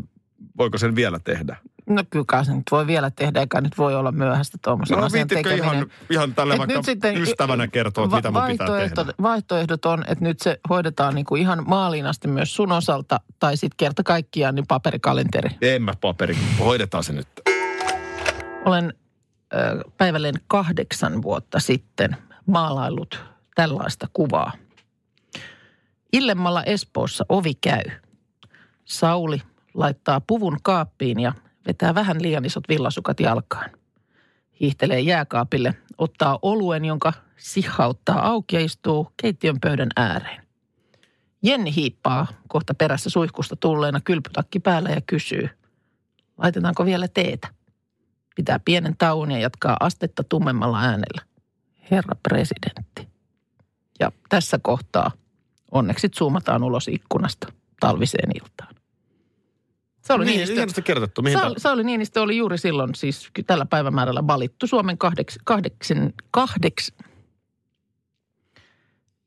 voiko 0.58 0.78
sen 0.78 0.96
vielä 0.96 1.20
tehdä? 1.20 1.56
No 1.94 2.04
kyllä 2.10 2.26
kai 2.28 2.46
se 2.46 2.54
nyt 2.54 2.64
voi 2.72 2.88
vielä 2.88 3.12
tehdä, 3.12 3.40
eikä 3.40 3.62
nyt 3.62 3.78
voi 3.78 3.96
olla 3.96 4.12
myöhäistä 4.12 4.58
tuommoisen 4.64 4.98
No 4.98 5.04
asian 5.06 5.28
tekeminen. 5.28 5.64
ihan, 5.64 5.88
ihan 6.10 6.36
tälle 6.36 6.54
Et 6.54 6.60
vaikka 6.60 6.76
nyt 6.76 6.86
sitten- 6.86 7.18
ystävänä 7.18 7.68
kertoa, 7.68 8.12
Va- 8.12 8.16
mitä 8.16 8.32
mun 8.32 8.42
pitää 8.48 8.68
tehdä? 8.68 9.14
Vaihtoehdot 9.22 9.86
on, 9.86 10.04
että 10.08 10.24
nyt 10.26 10.40
se 10.40 10.60
hoidetaan 10.70 11.16
niin 11.16 11.26
kuin 11.26 11.42
ihan 11.42 11.64
maaliin 11.70 12.06
asti 12.06 12.28
myös 12.28 12.56
sun 12.56 12.72
osalta, 12.72 13.20
tai 13.40 13.58
sitten 13.58 13.78
kerta 13.78 14.04
kaikkiaan 14.04 14.56
niin 14.56 14.68
paperikalenteri. 14.68 15.50
En 15.62 15.82
mä 15.82 15.94
paperi, 16.02 16.38
hoidetaan 16.60 17.04
se 17.04 17.14
nyt. 17.14 17.28
Olen 18.66 18.94
äh, 19.56 19.62
päivälleen 19.98 20.36
kahdeksan 20.48 21.22
vuotta 21.22 21.60
sitten 21.60 22.18
maalaillut 22.46 23.26
tällaista 23.56 24.08
kuvaa. 24.14 24.52
Illemmalla 26.14 26.64
Espoossa 26.64 27.26
ovi 27.30 27.54
käy. 27.62 27.84
Sauli 28.86 29.42
laittaa 29.74 30.22
puvun 30.28 30.58
kaappiin 30.64 31.20
ja 31.20 31.34
vetää 31.68 31.96
vähän 31.96 32.22
liian 32.22 32.46
isot 32.46 32.70
villasukat 32.70 33.20
jalkaan. 33.20 33.70
Hiihtelee 34.60 35.00
jääkaapille, 35.00 35.74
ottaa 35.98 36.40
oluen, 36.42 36.86
jonka 36.86 37.14
sihauttaa 37.38 38.28
auki 38.28 38.56
ja 38.56 38.62
istuu 38.62 39.12
keittiön 39.22 39.60
pöydän 39.62 39.90
ääreen. 39.96 40.44
Jenni 41.44 41.76
hiippaa 41.76 42.28
kohta 42.48 42.74
perässä 42.74 43.10
suihkusta 43.10 43.56
tulleena 43.56 44.02
kylpytakki 44.02 44.60
päällä 44.60 44.90
ja 44.90 45.02
kysyy, 45.02 45.50
laitetaanko 46.38 46.86
vielä 46.86 47.08
teetä? 47.08 47.48
Pitää 48.36 48.60
pienen 48.66 48.96
tauon 48.98 49.32
ja 49.32 49.40
jatkaa 49.40 49.78
astetta 49.80 50.24
tummemmalla 50.24 50.80
äänellä. 50.80 51.22
Herra 51.92 52.16
presidentti. 52.24 53.08
Ja 54.00 54.12
tässä 54.30 54.60
kohtaa 54.62 55.12
onneksi 55.72 56.10
zoomataan 56.10 56.64
ulos 56.64 56.88
ikkunasta 56.88 57.48
talviseen 57.80 58.30
iltaan. 58.36 58.76
Sauli 60.04 60.26
Niin, 60.26 60.32
Niinistö, 60.32 60.56
hienosti 60.56 60.82
kerrottu. 60.82 61.22
Mihin 61.22 61.40
Sauli, 61.40 61.56
Sauli 61.60 61.84
Niinistö 61.84 62.22
oli 62.22 62.38
juuri 62.38 62.58
silloin 62.58 62.96
siis 62.96 63.30
tällä 63.48 63.66
päivämäärällä 63.66 64.28
valittu 64.28 64.68
Suomen 64.68 64.98
kahdeks, 64.98 65.40
kahdeksin, 65.44 66.14
kahdeks, 66.32 66.92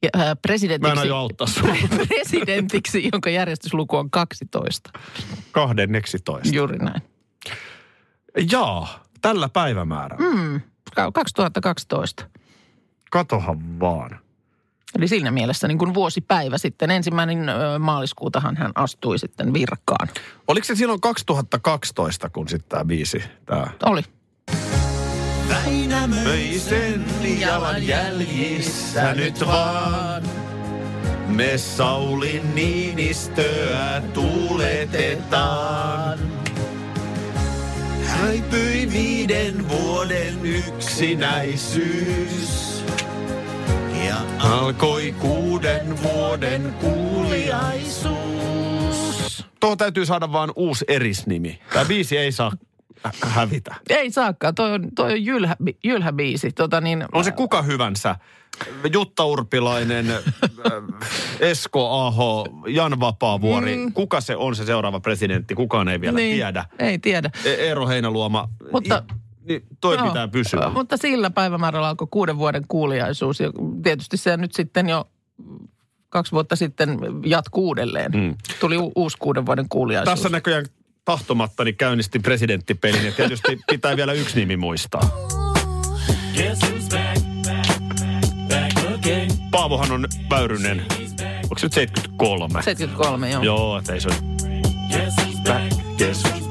ja, 0.02 0.11
ää, 0.12 0.25
Mä 0.25 0.30
en 0.30 0.37
presidentiksi, 0.42 1.00
aio 1.00 1.16
auttaa 1.16 1.47
presidentiksi, 2.09 3.09
jonka 3.12 3.30
järjestysluku 3.30 3.97
on 3.97 4.11
12. 4.11 4.90
Kahden 5.52 5.95
11. 5.95 6.56
Juuri 6.56 6.78
näin. 6.78 7.02
Jaa, 8.52 9.04
tällä 9.21 9.49
päivämäärällä. 9.49 10.35
Mm, 10.35 10.61
2012. 11.12 12.25
Katohan 13.11 13.80
vaan. 13.80 14.25
Eli 14.99 15.09
siinä 15.09 15.31
mielessä 15.31 15.69
niin 15.69 15.79
kuin 15.79 15.95
vuosipäivä 15.95 16.59
sitten. 16.59 16.91
Ensimmäinen 16.91 17.47
maaliskuutahan 17.79 18.57
hän 18.57 18.73
astui 18.75 19.19
sitten 19.19 19.53
virkaan. 19.53 20.09
Oliko 20.49 20.65
se 20.65 20.75
silloin 20.75 21.00
2012, 21.00 22.31
kun 22.31 22.49
sitten 22.49 22.69
tämä 22.69 22.85
biisi, 22.85 23.23
tämä 23.47 23.67
Oli. 23.85 24.03
Väinämöisen 25.49 27.05
jalan 27.38 27.87
jäljissä 27.87 29.15
nyt 29.15 29.47
vaan. 29.47 30.23
Me 31.26 31.59
Saulin 31.59 32.55
Niinistöä 32.55 34.03
tuuletetaan. 34.15 36.19
Häipyi 38.07 38.93
viiden 38.93 39.69
vuoden 39.69 40.47
yksinäisyys. 40.47 42.66
Ja 44.17 44.23
alkoi 44.59 45.15
kuuden 45.19 46.03
vuoden 46.03 46.75
kuuliaisuus. 46.81 49.45
Tuohon 49.61 49.79
täytyy 49.79 50.07
saada 50.07 50.33
vaan 50.33 50.53
uusi 50.57 50.85
erisnimi. 50.89 51.61
Tämä 51.73 51.85
biisi 51.85 52.19
ei 52.19 52.33
saa 52.33 52.53
hä- 53.05 53.13
hävitä. 53.23 53.75
Ei 53.89 54.11
saakaan, 54.11 54.55
toi 54.55 54.73
on, 54.73 54.89
toi 54.95 55.13
on 55.13 55.25
jylhä, 55.25 55.57
jylhä 55.85 56.13
biisi. 56.13 56.53
Tota 56.53 56.81
niin, 56.81 57.05
On 57.13 57.25
se 57.25 57.31
kuka 57.33 57.63
hyvänsä. 57.63 58.17
Jutta 58.93 59.25
Urpilainen, 59.25 60.11
äh, 60.11 60.21
Esko 61.41 61.91
Aho, 62.07 62.47
Jan 62.69 63.01
Vapaavuori. 63.01 63.77
Mm. 63.77 63.93
Kuka 63.93 64.21
se 64.21 64.37
on 64.37 64.57
se 64.57 64.65
seuraava 64.65 65.01
presidentti? 65.01 65.55
Kukaan 65.55 65.89
ei 65.89 66.01
vielä 66.01 66.17
niin, 66.17 66.35
tiedä. 66.37 66.65
Ei 66.79 66.99
tiedä. 66.99 67.31
E- 67.45 67.51
Eero 67.51 67.89
Heinaluoma. 67.89 68.49
Mutta- 68.73 69.03
I, 69.11 69.15
niin 69.49 69.62
toi 69.81 69.97
Joo, 69.97 70.07
pitää 70.07 70.29
pysyä. 70.29 70.71
Mutta 70.75 70.97
sillä 70.97 71.31
päivämäärällä 71.31 71.88
alkoi 71.88 72.09
kuuden 72.11 72.38
vuoden 72.38 72.65
kuuliaisuus. 72.69 73.41
Ja 73.41 73.53
tietysti 73.83 74.17
se 74.17 74.37
nyt 74.37 74.55
sitten 74.55 74.88
jo 74.88 75.09
kaksi 76.09 76.33
vuotta 76.33 76.57
sitten 76.57 76.99
jatkuu 77.25 77.67
uudelleen. 77.67 78.12
Mm. 78.12 78.35
Tuli 78.61 78.76
u- 78.76 78.93
uusi 78.97 79.17
kuuden 79.19 79.47
vuoden 79.47 79.67
kuuliaisuus. 79.69 80.19
Tässä 80.19 80.29
näköjään 80.29 80.65
tahtomattani 81.05 81.73
käynnistin 81.73 82.23
presidenttipelin 82.23 83.07
ja 83.07 83.12
tietysti 83.12 83.59
pitää 83.71 83.97
vielä 83.97 84.12
yksi 84.12 84.37
nimi 84.41 84.57
muistaa. 84.57 85.11
Paavohan 89.50 89.93
on 89.93 90.09
Väyrynen. 90.31 90.87
Onko 91.43 91.59
se 91.59 91.67
nyt 91.67 91.73
73? 91.73 92.62
73, 92.62 93.31
joo. 93.31 93.43
Joo, 93.43 93.79
että 93.79 93.93
ei 93.93 94.00
se 94.00 94.09
ole. 94.09 94.17
Back, 95.45 95.99
guess 95.99 96.46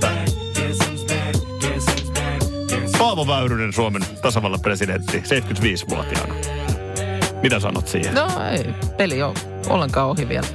Paavo 3.16 3.34
Väyrynen, 3.34 3.74
Suomen 3.74 4.02
tasavallan 4.22 4.62
presidentti, 4.62 5.20
75-vuotiaana. 5.20 6.36
Mitä 7.42 7.60
sanot 7.60 7.88
siihen? 7.88 8.14
No 8.14 8.28
ei, 8.52 8.66
peli 8.98 9.24
on 9.24 9.36
ollenkaan 9.70 10.10
ohi 10.10 10.30
vielä. 10.30 10.48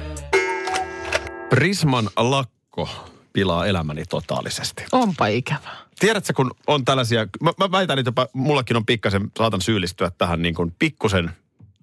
Prisman 1.49 2.09
lakko 2.17 2.89
pilaa 3.33 3.65
elämäni 3.65 4.03
totaalisesti. 4.09 4.83
Onpa 4.91 5.27
ikävää. 5.27 5.77
Tiedätkö, 5.99 6.33
kun 6.35 6.51
on 6.67 6.85
tällaisia, 6.85 7.27
mä, 7.41 7.51
mä 7.59 7.71
väitän, 7.71 7.99
että 7.99 8.07
jopa 8.07 8.27
mullakin 8.33 8.77
on 8.77 8.85
pikkasen, 8.85 9.31
saatan 9.37 9.61
syyllistyä 9.61 10.11
tähän 10.17 10.41
niin 10.41 10.55
kuin 10.55 10.75
pikkusen 10.79 11.31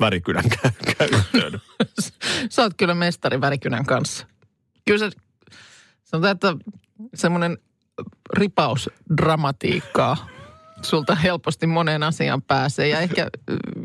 värikynän 0.00 0.44
kä- 0.54 0.94
käyttöön. 0.98 1.60
Sä 2.50 2.62
oot 2.62 2.74
kyllä 2.76 2.94
mestari 2.94 3.40
värikynän 3.40 3.86
kanssa. 3.86 4.26
Kyllä 4.86 4.98
se, 4.98 5.10
sanotaan, 6.04 6.32
että 6.32 6.56
semmoinen 7.14 7.58
ripaus 8.32 8.90
dramatiikkaa 9.16 10.37
sulta 10.82 11.14
helposti 11.14 11.66
moneen 11.66 12.02
asiaan 12.02 12.42
pääsee. 12.42 12.88
Ja 12.88 13.00
ehkä 13.00 13.28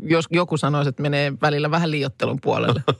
jos 0.02 0.26
joku 0.30 0.56
sanoisi, 0.56 0.88
että 0.88 1.02
menee 1.02 1.32
välillä 1.42 1.70
vähän 1.70 1.90
liiottelun 1.90 2.40
puolelle. 2.40 2.82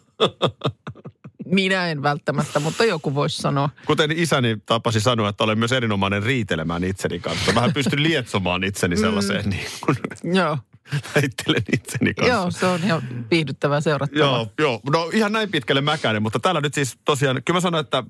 Minä 1.46 1.88
en 1.88 2.02
välttämättä, 2.02 2.60
mutta 2.60 2.84
joku 2.84 3.14
voisi 3.14 3.36
sanoa. 3.36 3.70
Kuten 3.86 4.12
isäni 4.12 4.56
tapasi 4.66 5.00
sanoa, 5.00 5.28
että 5.28 5.44
olen 5.44 5.58
myös 5.58 5.72
erinomainen 5.72 6.22
riitelemään 6.22 6.84
itseni 6.84 7.20
kanssa. 7.20 7.54
Vähän 7.54 7.72
pystyn 7.72 8.02
lietsomaan 8.08 8.64
itseni 8.64 8.96
sellaiseen 8.96 9.50
niin 9.50 9.66
kuin 9.80 9.96
Joo, 10.36 10.58
väittelen 11.14 11.62
itseni 11.72 12.14
kanssa. 12.14 12.34
joo 12.34 12.50
se 12.50 12.66
on 12.66 12.80
ihan 12.84 13.02
viihdyttävää 13.30 13.80
seurattavaa. 13.80 14.26
Joo, 14.28 14.52
joo. 14.58 14.80
No 14.92 15.10
ihan 15.12 15.32
näin 15.32 15.50
pitkälle 15.50 15.80
mäkäinen, 15.80 16.22
mutta 16.22 16.40
täällä 16.40 16.60
nyt 16.60 16.74
siis 16.74 16.98
tosiaan, 17.04 17.42
kyllä 17.44 17.56
mä 17.56 17.60
sanoin, 17.60 17.84
että 17.84 18.04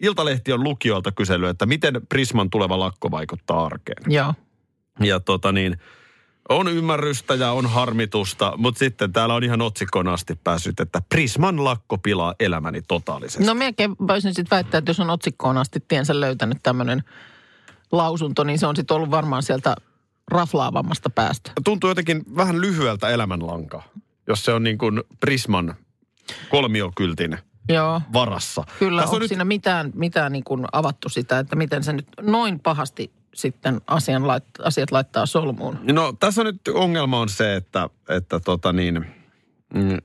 Iltalehti 0.00 0.52
on 0.52 0.64
lukijoilta 0.64 1.12
kysely, 1.12 1.48
että 1.48 1.66
miten 1.66 2.00
Prisman 2.08 2.50
tuleva 2.50 2.78
lakko 2.78 3.10
vaikuttaa 3.10 3.66
arkeen. 3.66 4.12
Joo. 4.12 4.34
Ja 5.00 5.20
tota 5.20 5.52
niin, 5.52 5.78
on 6.48 6.68
ymmärrystä 6.68 7.34
ja 7.34 7.52
on 7.52 7.66
harmitusta, 7.66 8.52
mutta 8.56 8.78
sitten 8.78 9.12
täällä 9.12 9.34
on 9.34 9.44
ihan 9.44 9.62
otsikkoon 9.62 10.08
asti 10.08 10.38
päässyt, 10.44 10.80
että 10.80 11.02
Prisman 11.08 11.64
lakko 11.64 11.98
pilaa 11.98 12.34
elämäni 12.40 12.82
totaalisesti. 12.82 13.44
No 13.44 13.54
melkein 13.54 13.96
voisin 14.08 14.34
sitten 14.34 14.56
väittää, 14.56 14.78
että 14.78 14.90
jos 14.90 15.00
on 15.00 15.10
otsikkoon 15.10 15.58
asti 15.58 15.84
tiensä 15.88 16.20
löytänyt 16.20 16.58
tämmöinen 16.62 17.04
lausunto, 17.92 18.44
niin 18.44 18.58
se 18.58 18.66
on 18.66 18.76
sitten 18.76 18.94
ollut 18.94 19.10
varmaan 19.10 19.42
sieltä 19.42 19.76
raflaavammasta 20.30 21.10
päästä. 21.10 21.52
Tuntuu 21.64 21.90
jotenkin 21.90 22.22
vähän 22.36 22.60
lyhyeltä 22.60 23.08
elämänlanka, 23.08 23.82
jos 24.26 24.44
se 24.44 24.52
on 24.52 24.62
niin 24.62 24.78
kuin 24.78 25.02
Prisman 25.20 25.74
kolmiokyltin 26.50 27.38
Joo. 27.68 28.00
varassa. 28.12 28.64
Kyllä, 28.78 29.00
Tässä 29.00 29.08
onko 29.08 29.16
on 29.16 29.20
nyt, 29.20 29.28
siinä 29.28 29.44
mitään, 29.44 29.90
mitään 29.94 30.32
niin 30.32 30.44
kuin 30.44 30.64
avattu 30.72 31.08
sitä, 31.08 31.38
että 31.38 31.56
miten 31.56 31.84
se 31.84 31.92
nyt 31.92 32.06
noin 32.20 32.60
pahasti 32.60 33.12
sitten 33.34 33.80
asian 33.86 34.26
lait, 34.26 34.44
asiat 34.62 34.90
laittaa 34.90 35.26
solmuun? 35.26 35.78
No 35.82 36.12
tässä 36.20 36.40
on 36.40 36.46
nyt 36.46 36.68
ongelma 36.74 37.20
on 37.20 37.28
se, 37.28 37.56
että, 37.56 37.88
että 38.08 38.40
tota 38.40 38.72
niin, 38.72 39.06
mm, 39.74 39.96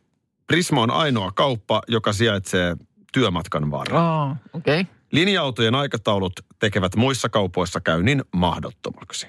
Prisma 0.47 0.81
on 0.81 0.91
ainoa 0.91 1.31
kauppa, 1.31 1.81
joka 1.87 2.13
sijaitsee 2.13 2.77
työmatkan 3.13 3.71
varrella. 3.71 4.35
Okei. 4.53 4.81
Okay. 4.81 4.93
Linja-autojen 5.11 5.75
aikataulut 5.75 6.33
tekevät 6.59 6.95
muissa 6.95 7.29
kaupoissa 7.29 7.81
käynnin 7.81 8.23
mahdottomaksi. 8.33 9.27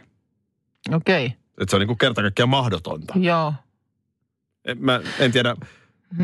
Okei, 0.93 1.27
okay. 1.27 1.67
Se 1.69 1.77
on 1.77 1.81
niin 1.81 1.87
kuin 1.87 1.99
kerta 1.99 2.23
kaikkiaan 2.23 2.49
mahdotonta. 2.49 3.15
joo. 3.17 3.55
En, 4.65 4.77
mä 4.81 5.01
en 5.19 5.33
tiedä 5.33 5.57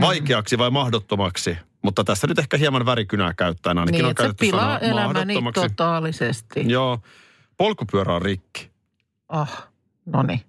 vaikeaksi 0.00 0.58
vai 0.58 0.70
mahdottomaksi, 0.70 1.58
mutta 1.82 2.04
tässä 2.04 2.26
nyt 2.26 2.38
ehkä 2.38 2.56
hieman 2.56 2.86
värikynää 2.86 3.34
käyttäen 3.34 3.78
ainakin 3.78 3.98
Niin, 3.98 4.06
on 4.06 4.14
käytetty 4.14 4.46
pilaa 4.46 4.60
sanaa 4.60 4.78
elämäni 4.78 5.34
totaalisesti. 5.54 6.64
Joo, 6.66 6.98
polkupyörä 7.62 8.14
on 8.14 8.22
rikki. 8.22 8.70
Ah, 9.28 9.68
no 10.06 10.22
niin. 10.22 10.40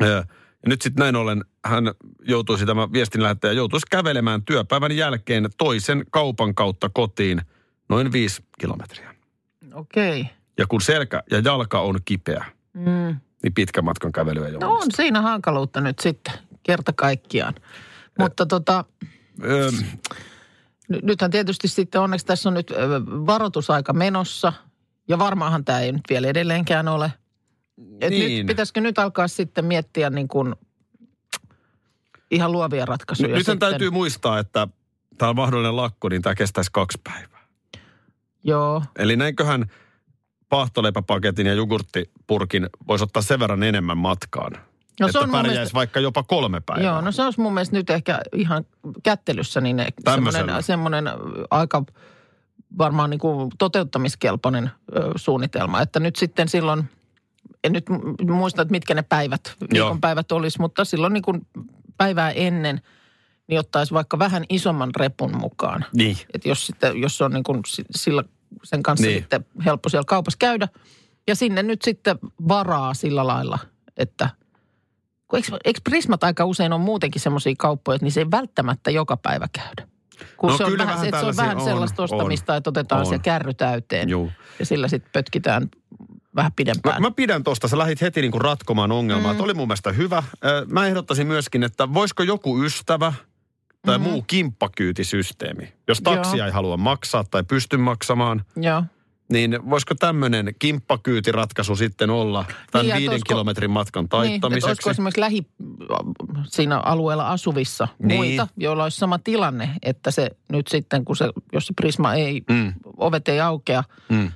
Ja 0.00 0.24
nyt 0.66 0.82
sitten 0.82 1.02
näin 1.02 1.16
ollen 1.16 1.44
hän 1.64 1.84
joutuisi, 2.20 2.66
tämä 2.66 2.92
viestin 2.92 3.22
lähettäjä 3.22 3.52
joutuisi 3.52 3.86
kävelemään 3.90 4.42
työpäivän 4.42 4.96
jälkeen 4.96 5.48
toisen 5.58 6.04
kaupan 6.10 6.54
kautta 6.54 6.88
kotiin 6.88 7.40
noin 7.88 8.12
viisi 8.12 8.44
kilometriä. 8.58 9.14
Okei. 9.74 10.20
Okay. 10.20 10.32
Ja 10.58 10.66
kun 10.66 10.80
selkä 10.80 11.22
ja 11.30 11.38
jalka 11.38 11.80
on 11.80 11.98
kipeä, 12.04 12.44
Mm. 12.72 13.20
niin 13.42 13.54
pitkän 13.54 13.84
matkan 13.84 14.12
kävely 14.12 14.44
ei 14.44 14.52
No 14.52 14.72
on 14.72 14.88
siinä 14.94 15.22
hankaluutta 15.22 15.80
nyt 15.80 15.98
sitten, 15.98 16.34
kerta 16.62 16.92
kaikkiaan. 16.92 17.54
Mutta 18.18 18.46
tota, 18.46 18.84
Öö, 19.44 19.70
ny- 20.88 21.00
nythän 21.02 21.30
tietysti 21.30 21.68
sitten 21.68 22.00
onneksi 22.00 22.26
tässä 22.26 22.48
on 22.48 22.54
nyt 22.54 22.72
varoitusaika 23.26 23.92
menossa. 23.92 24.52
Ja 25.08 25.18
varmaanhan 25.18 25.64
tämä 25.64 25.80
ei 25.80 25.92
nyt 25.92 26.02
vielä 26.10 26.28
edelleenkään 26.28 26.88
ole. 26.88 27.12
Et 28.00 28.10
Niin. 28.10 28.38
nyt, 28.38 28.46
pitäisikö 28.46 28.80
nyt 28.80 28.98
alkaa 28.98 29.28
sitten 29.28 29.64
miettiä 29.64 30.10
niin 30.10 30.28
kuin 30.28 30.54
ihan 32.30 32.52
luovia 32.52 32.86
ratkaisuja 32.86 33.28
nythän 33.28 33.40
sitten. 33.44 33.58
täytyy 33.58 33.90
muistaa, 33.90 34.38
että 34.38 34.68
tämä 35.18 35.28
on 35.30 35.36
mahdollinen 35.36 35.76
lakko, 35.76 36.08
niin 36.08 36.22
tämä 36.22 36.34
kestäisi 36.34 36.70
kaksi 36.72 36.98
päivää. 37.04 37.44
Joo, 38.44 38.82
Eli 38.98 39.16
näinköhän 39.16 39.66
paahtoleipäpaketin 40.48 41.46
ja 41.46 41.54
jogurttipurkin 41.54 42.66
voisi 42.88 43.04
ottaa 43.04 43.22
sen 43.22 43.40
verran 43.40 43.62
enemmän 43.62 43.98
matkaan. 43.98 44.52
No 45.00 45.06
että 45.06 45.12
se 45.12 45.18
on 45.18 45.30
pärjäisi 45.30 45.56
mielestä- 45.56 45.74
vaikka 45.74 46.00
jopa 46.00 46.22
kolme 46.22 46.60
päivää. 46.66 46.84
Joo, 46.86 47.00
no 47.00 47.12
se 47.12 47.22
olisi 47.22 47.40
mun 47.40 47.54
mielestä 47.54 47.76
nyt 47.76 47.90
ehkä 47.90 48.20
ihan 48.36 48.64
kättelyssä 49.02 49.60
niin 49.60 49.76
semmoinen 50.60 51.04
aika 51.50 51.84
varmaan 52.78 53.10
niin 53.10 53.20
kuin 53.20 53.50
toteuttamiskelpoinen 53.58 54.70
ö, 54.96 55.10
suunnitelma. 55.16 55.80
Että 55.80 56.00
nyt 56.00 56.16
sitten 56.16 56.48
silloin, 56.48 56.84
en 57.64 57.72
nyt 57.72 57.84
mu- 57.90 58.32
muista, 58.32 58.62
että 58.62 58.72
mitkä 58.72 58.94
ne 58.94 59.02
päivät, 59.02 59.56
viikon 59.72 60.00
päivät 60.00 60.32
olisi, 60.32 60.60
mutta 60.60 60.84
silloin 60.84 61.12
niin 61.12 61.22
kuin 61.22 61.46
päivää 61.96 62.30
ennen, 62.30 62.80
niin 63.46 63.60
ottaisi 63.60 63.94
vaikka 63.94 64.18
vähän 64.18 64.44
isomman 64.48 64.90
repun 64.96 65.36
mukaan. 65.36 65.84
Niin. 65.94 66.16
Että 66.34 66.48
jos, 66.48 66.66
sitten, 66.66 67.00
jos 67.00 67.22
on 67.22 67.32
niin 67.32 67.44
kuin 67.44 67.60
si- 67.66 67.84
sillä, 67.90 68.24
sen 68.64 68.82
kanssa 68.82 69.06
Niin. 69.06 69.18
sitten 69.18 69.46
helppo 69.64 69.88
siellä 69.88 70.04
kaupassa 70.06 70.38
käydä. 70.38 70.68
Ja 71.28 71.34
sinne 71.34 71.62
nyt 71.62 71.82
sitten 71.82 72.18
varaa 72.48 72.94
sillä 72.94 73.26
lailla, 73.26 73.58
että 73.96 74.28
eikö, 75.32 75.58
eikö 75.64 75.80
Prismat 75.84 76.24
aika 76.24 76.44
usein 76.44 76.72
on 76.72 76.80
muutenkin 76.80 77.20
semmoisia 77.20 77.54
kauppoja, 77.58 77.96
että 77.96 78.04
niin 78.04 78.12
se 78.12 78.20
ei 78.20 78.30
välttämättä 78.30 78.90
joka 78.90 79.16
päivä 79.16 79.48
käydä. 79.52 79.88
Kun 80.36 80.50
No 80.50 80.56
se 80.56 80.64
on 80.64 80.78
vähän, 80.78 81.00
se 81.00 81.16
on 81.16 81.36
vähän 81.36 81.56
on, 81.56 81.64
sellaista 81.64 82.02
on, 82.02 82.04
ostamista, 82.04 82.56
että 82.56 82.70
otetaan 82.70 83.00
on. 83.00 83.06
se 83.06 83.18
kärry 83.18 83.54
täyteen. 83.54 84.08
Juu. 84.08 84.32
Ja 84.58 84.66
sillä 84.66 84.88
sitten 84.88 85.10
pötkitään 85.12 85.68
vähän 86.36 86.50
Mä, 86.52 86.54
pidempään. 86.56 87.02
mä 87.02 87.10
pidän 87.10 87.44
tuosta, 87.44 87.68
sä 87.68 87.78
lähdit 87.78 88.00
heti 88.00 88.20
niinku 88.20 88.38
ratkomaan 88.38 88.92
ongelmaa. 88.92 89.34
Mm. 89.34 89.40
oli 89.40 89.54
mun 89.54 89.68
mielestä 89.68 89.92
hyvä. 89.92 90.22
Mä 90.66 90.86
ehdottaisin 90.86 91.26
myöskin, 91.26 91.62
että 91.62 91.94
voisiko 91.94 92.22
joku 92.22 92.62
ystävä 92.62 93.12
tai 93.86 93.98
mm. 93.98 94.04
muu 94.04 94.22
kimppakyytisysteemi, 94.26 95.72
jos 95.88 96.00
taksia 96.00 96.36
Joo. 96.36 96.46
ei 96.46 96.52
halua 96.52 96.76
maksaa 96.76 97.24
tai 97.30 97.42
pysty 97.44 97.76
maksamaan, 97.76 98.44
Joo. 98.56 98.82
Niin 99.28 99.70
voisiko 99.70 99.94
tämmöinen 99.94 100.54
kimppakyytiratkaisu 100.58 101.76
sitten 101.76 102.10
olla 102.10 102.44
tämän 102.70 102.86
Niin, 102.86 102.96
viiden 102.96 103.10
olisiko- 103.14 103.28
kilometrin 103.28 103.70
matkan 103.70 104.02
Niin, 104.02 104.08
taittamiseksi? 104.08 104.68
olisiko 104.68 104.90
esimerkiksi 104.90 105.20
lähi 105.20 105.46
siinä 106.46 106.78
alueella 106.78 107.28
asuvissa 107.28 107.88
Niin. 107.98 108.08
niin. 108.08 108.18
muita, 108.20 108.48
joilla 108.56 108.82
olisi 108.82 108.98
sama 108.98 109.18
tilanne, 109.18 109.70
että 109.82 110.10
se 110.10 110.30
nyt 110.52 110.68
sitten, 110.68 111.04
kun 111.04 111.16
se, 111.16 111.28
jos 111.52 111.66
se 111.66 111.72
Prisma 111.76 112.14
ei, 112.14 112.42
Mm. 112.50 112.54
mm. 112.56 112.72
ovet 112.96 113.28
ei 113.28 113.40
aukea, 113.40 113.84
Mm. 114.08 114.30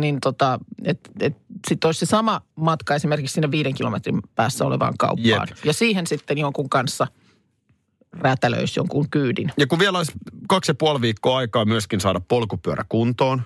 niin 0.00 0.20
tota, 0.20 0.58
että 0.84 1.10
et, 1.20 1.36
sitten 1.68 1.88
olisi 1.88 1.98
se 2.00 2.06
sama 2.06 2.40
matka 2.56 2.94
esimerkiksi 2.94 3.34
sinne 3.34 3.50
viiden 3.50 3.74
kilometrin 3.74 4.22
päässä 4.34 4.64
olevaan 4.64 4.94
kauppaan. 4.98 5.48
Jep. 5.48 5.64
Ja 5.64 5.72
siihen 5.72 6.06
sitten 6.06 6.38
jonkun 6.38 6.68
kanssa 6.70 7.06
räätälöisi 8.12 8.80
jonkun 8.80 9.10
kyydin. 9.10 9.52
Ja 9.58 9.66
kun 9.66 9.78
vielä 9.78 9.98
olisi 9.98 10.12
kaksi 10.48 10.70
ja 10.70 10.74
puoli 10.74 11.00
viikkoa 11.00 11.38
aikaa 11.38 11.64
myöskin 11.64 12.00
saada 12.00 12.20
polkupyörä 12.20 12.84
kuntoon. 12.88 13.42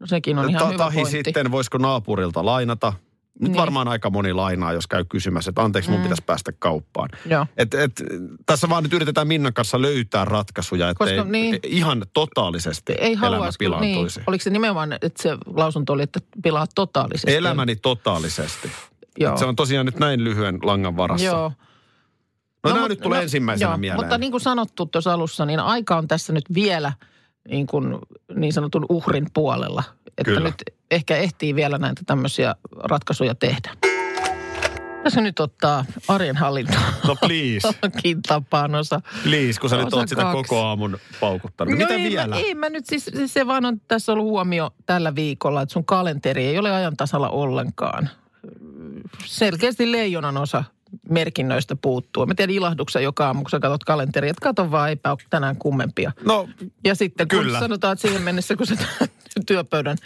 No 0.00 0.06
sekin 0.06 0.38
on 0.38 0.50
ihan 0.50 0.62
Ta- 0.62 0.66
hyvä 0.68 0.78
tahi 0.78 1.00
pointti. 1.00 1.22
sitten, 1.24 1.50
voisiko 1.50 1.78
naapurilta 1.78 2.44
lainata. 2.44 2.92
Nyt 3.40 3.52
Niin. 3.52 3.60
varmaan 3.60 3.88
aika 3.88 4.10
moni 4.10 4.32
lainaa, 4.32 4.72
jos 4.72 4.86
käy 4.86 5.04
kysymässä, 5.08 5.48
että 5.48 5.62
anteeksi, 5.62 5.90
mun 5.90 5.98
Mm. 6.00 6.02
pitäisi 6.02 6.22
päästä 6.26 6.52
kauppaan. 6.58 7.08
Joo. 7.26 7.46
Et, 7.56 7.74
et, 7.74 8.02
tässä 8.46 8.68
vaan 8.68 8.82
nyt 8.82 8.92
yritetään 8.92 9.28
Minnan 9.28 9.52
kanssa 9.54 9.82
löytää 9.82 10.24
ratkaisuja, 10.24 10.90
että 10.90 10.98
Koska 10.98 11.14
ei, 11.14 11.24
niin- 11.24 11.58
ihan 11.64 12.02
totaalisesti 12.14 12.92
Ei 12.92 13.12
elämä 13.12 13.20
haluaisi, 13.20 13.56
niin, 13.60 13.70
pilaantuisi. 13.70 14.20
oliko 14.26 14.42
se 14.42 14.50
nimenomaan, 14.50 14.92
että 14.92 15.22
se 15.22 15.36
lausunto 15.46 15.92
oli, 15.92 16.02
että 16.02 16.20
pilaa 16.42 16.66
totaalisesti? 16.74 17.34
Elämäni 17.34 17.76
totaalisesti. 17.76 18.70
Joo. 19.18 19.32
Et 19.32 19.38
se 19.38 19.44
on 19.44 19.56
tosiaan 19.56 19.86
nyt 19.86 19.98
näin 19.98 20.24
lyhyen 20.24 20.58
langan 20.62 20.96
varassa. 20.96 21.26
Joo. 21.26 21.52
No, 22.64 22.70
nämä 22.70 22.80
mut- 22.80 22.88
nyt 22.88 23.00
tulee 23.00 23.22
ensimmäisenä 23.22 23.70
joo, 23.70 23.76
mieleen. 23.78 24.00
Mutta 24.00 24.18
niin 24.18 24.30
kuin 24.30 24.40
sanottu 24.40 24.86
tuossa 24.86 25.12
alussa, 25.12 25.46
niin 25.46 25.60
aika 25.60 25.96
on 25.96 26.08
tässä 26.08 26.32
nyt 26.32 26.44
vielä 26.54 26.92
niin, 27.48 27.66
kuin, 27.66 27.98
niin 28.34 28.52
sanotun 28.52 28.86
uhrin 28.88 29.26
puolella. 29.34 29.82
Että 30.06 30.24
Kyllä. 30.24 30.40
nyt 30.40 30.54
ehkä 30.90 31.16
ehtii 31.16 31.54
vielä 31.54 31.78
näitä 31.78 32.02
tämmöisiä 32.06 32.54
ratkaisuja 32.78 33.34
tehdä. 33.34 33.70
Tässä 35.04 35.20
nyt 35.20 35.40
ottaa 35.40 35.84
arjen 36.08 36.36
hallintaan 36.36 36.94
No 37.06 37.16
please, 37.16 37.68
tapaan 38.28 38.74
osa. 38.74 39.00
please, 39.22 39.60
kun 39.60 39.70
sä 39.70 39.76
nyt 39.76 39.94
oot 39.94 40.08
sitä 40.08 40.22
kaksi. 40.22 40.42
koko 40.42 40.62
aamun 40.64 40.98
paukuttanut. 41.20 41.74
Mitä 41.74 41.92
no 41.92 41.94
ei, 41.94 42.10
vielä? 42.10 42.26
Mä, 42.26 42.36
ei 42.36 42.54
mä 42.54 42.68
nyt 42.68 42.86
siis, 42.86 43.04
siis 43.04 43.34
se 43.34 43.46
vaan 43.46 43.64
on 43.64 43.80
tässä 43.88 44.12
ollut 44.12 44.26
huomio 44.26 44.70
tällä 44.86 45.14
viikolla, 45.14 45.62
että 45.62 45.72
sun 45.72 45.84
kalenteri 45.84 46.46
ei 46.46 46.58
ole 46.58 46.72
ajan 46.72 46.96
tasalla 46.96 47.28
ollenkaan. 47.28 48.10
Selkeästi 49.24 49.92
leijonan 49.92 50.36
osa 50.36 50.64
merkinnöistä 51.08 51.76
puuttuu. 51.76 52.26
Mä 52.26 52.34
tiedän 52.34 52.54
ilahduksen 52.54 53.02
joka 53.02 53.26
aamu, 53.26 53.42
kun 53.42 53.50
sä 53.50 53.60
katsot 53.60 53.84
kalenteria, 53.84 54.30
että 54.30 54.42
kato 54.42 54.70
vaan, 54.70 54.88
eipä 54.88 55.10
ole 55.10 55.18
tänään 55.30 55.56
kummempia. 55.56 56.12
No, 56.24 56.48
Ja 56.84 56.94
sitten 56.94 57.28
kun 57.28 57.38
Kyllä. 57.38 57.58
sanotaan, 57.58 57.92
että 57.92 58.08
siihen 58.08 58.22
mennessä, 58.22 58.56
kun 58.56 58.66
sä 58.66 58.76
työpöydän 59.46 59.96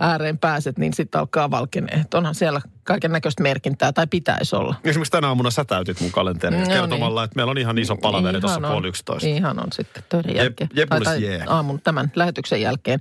ääreen 0.00 0.38
pääset, 0.38 0.78
niin 0.78 0.92
sitten 0.92 1.18
alkaa 1.18 1.50
valkenee. 1.50 2.04
Onhan 2.14 2.34
siellä 2.34 2.60
kaiken 2.84 3.12
näköistä 3.12 3.42
merkintää, 3.42 3.92
tai 3.92 4.06
pitäisi 4.06 4.56
olla. 4.56 4.74
esimerkiksi 4.84 5.10
tänä 5.10 5.28
aamuna 5.28 5.50
sä 5.50 5.64
täytit 5.64 6.00
mun 6.00 6.10
kalenteria 6.10 6.60
No 6.60 6.66
kertomalla, 6.66 7.24
että 7.24 7.36
meillä 7.36 7.50
on 7.50 7.58
ihan 7.58 7.78
iso 7.78 7.96
palaveri 7.96 8.40
tuossa 8.40 8.60
puoli 8.60 8.88
yksitoista. 8.88 9.28
Ihan 9.28 9.58
on 9.60 9.72
sitten 9.72 10.02
töiden 10.08 10.36
jälkeen. 10.36 10.70
tai, 10.88 11.00
tai 11.00 11.22
jee. 11.22 11.44
aamun 11.46 11.80
tämän 11.80 12.12
lähetyksen 12.16 12.60
jälkeen. 12.60 13.00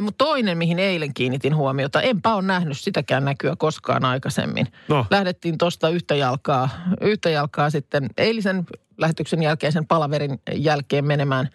Mutta 0.00 0.24
toinen, 0.24 0.58
mihin 0.58 0.78
eilen 0.78 1.14
kiinnitin 1.14 1.56
huomiota, 1.56 2.02
enpä 2.02 2.34
ole 2.34 2.42
nähnyt 2.42 2.78
sitäkään 2.78 3.24
näkyä 3.24 3.56
koskaan 3.56 4.04
aikaisemmin. 4.04 4.66
No. 4.88 5.06
Lähdettiin 5.10 5.58
tuosta 5.58 5.88
yhtä 5.88 6.14
jalkaa, 6.14 6.68
yhtä 7.00 7.30
jalkaa 7.30 7.70
sitten 7.70 8.06
eilisen 8.16 8.66
lähetyksen 8.98 9.42
jälkeen, 9.42 9.72
sen 9.72 9.86
palaverin 9.86 10.40
jälkeen 10.54 11.04
menemään. 11.04 11.48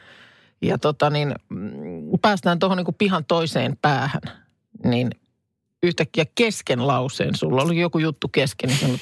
Ja 0.62 0.78
tota 0.78 1.10
niin, 1.10 1.36
mm, 1.50 2.10
päästään 2.22 2.60
tuohon 2.60 2.78
niin 2.78 2.96
pihan 2.98 3.26
toiseen 3.26 3.78
päähän, 3.82 4.22
niin 4.90 5.10
yhtäkkiä 5.84 6.26
kesken 6.36 6.88
lauseen, 6.88 7.36
sulla 7.36 7.62
oli 7.62 7.80
joku 7.80 8.00
juttu 8.00 8.28
kesken, 8.28 8.70
niin 8.70 8.80
sanot, 8.80 9.02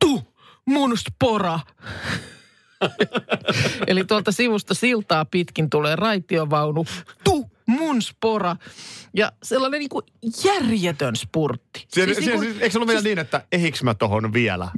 tu, 0.00 0.20
mun 0.64 0.98
spora. 0.98 1.60
Eli 3.86 4.04
tuolta 4.04 4.32
sivusta 4.32 4.74
siltaa 4.74 5.24
pitkin 5.24 5.70
tulee 5.70 5.96
raitiovaunu, 5.96 6.86
tu, 7.24 7.50
mun 7.66 8.02
spora. 8.02 8.56
Ja 9.14 9.32
sellainen 9.42 9.78
niin 9.78 9.88
kuin 9.88 10.04
järjetön 10.44 11.16
spurtti. 11.16 11.86
Siis 11.88 12.04
siis, 12.06 12.18
niin 12.18 12.30
kuin- 12.30 12.40
siis, 12.40 12.62
eikö 12.62 12.72
se 12.72 12.78
ollut 12.78 12.88
vielä 12.88 13.02
niin, 13.02 13.18
että 13.18 13.44
ehiks 13.52 13.82
mä 13.82 13.94
tohon 13.94 14.32
vielä? 14.32 14.68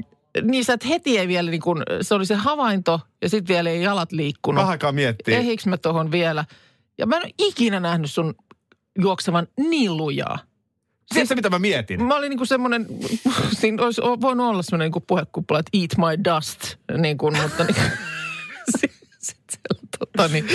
niin 0.43 0.65
sä 0.65 0.73
et 0.73 0.89
heti 0.89 1.19
ei 1.19 1.29
vielä 1.29 1.51
niin 1.51 1.61
kuin, 1.61 1.83
se 2.01 2.15
oli 2.15 2.27
se 2.27 2.35
havainto 2.35 3.01
ja 3.23 3.29
sitten 3.29 3.55
vielä 3.55 3.71
ei 3.71 3.83
jalat 3.83 4.13
liikkunut. 4.13 4.59
Vähän 4.59 4.71
aikaa 4.71 4.93
miettii. 4.93 5.35
Ehiks 5.35 5.67
mä 5.67 5.77
tohon 5.77 6.11
vielä? 6.11 6.45
Ja 6.99 7.07
mä 7.07 7.17
en 7.17 7.23
ole 7.23 7.33
ikinä 7.39 7.81
nähnyt 7.81 8.11
sun 8.11 8.35
juoksevan 8.99 9.47
niin 9.57 9.97
lujaa. 9.97 10.39
Tiedätkö, 11.15 11.35
mitä 11.35 11.51
mä 11.51 11.59
mietin? 11.59 12.03
Mä 12.05 12.15
olin 12.15 12.31
niinku 12.31 12.47
semmoinen, 12.47 12.87
siinä 13.61 13.83
olisi 13.83 14.03
voinut 14.03 14.47
olla 14.47 14.63
semmoinen 14.63 14.87
niinku 14.87 15.01
puhekuppula, 15.01 15.59
että 15.61 15.71
eat 15.75 15.91
my 15.97 16.25
dust, 16.25 16.61
niin 16.99 17.19
kuin, 17.19 17.43
mutta 17.43 17.65
niin, 17.65 17.77
sit, 18.81 18.93
sit 19.19 19.39
siellä, 19.51 19.89
tota, 19.99 20.29
niin, 20.29 20.47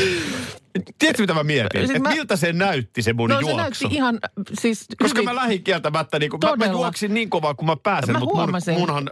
Tiedätkö 1.00 1.24
mitä 1.24 1.34
mä 1.34 1.44
mietin? 1.44 1.88
Siis 1.88 2.00
mä- 2.02 2.10
miltä 2.10 2.36
se 2.36 2.54
näytti 2.54 3.02
se 3.02 3.14
mun 3.14 3.30
No 3.30 3.36
se 3.36 3.42
juoksu? 3.42 3.58
näytti 3.58 3.86
ihan, 3.92 4.20
siis 4.60 4.86
Koska 5.02 5.20
hyvin, 5.20 5.30
mä 5.30 5.36
lähdin 5.36 5.64
kieltämättä, 5.64 6.20
niin 6.20 6.30
kuin, 6.30 6.40
mä, 6.46 6.66
mä 6.66 6.72
juoksin 6.72 7.14
niin 7.14 7.30
kovaa 7.30 7.54
kuin 7.54 7.68
mä 7.68 7.76
pääsen, 7.84 8.14
Mä 8.14 8.20
mutta 8.20 8.48
mun, 8.48 8.80
munhan 8.80 9.10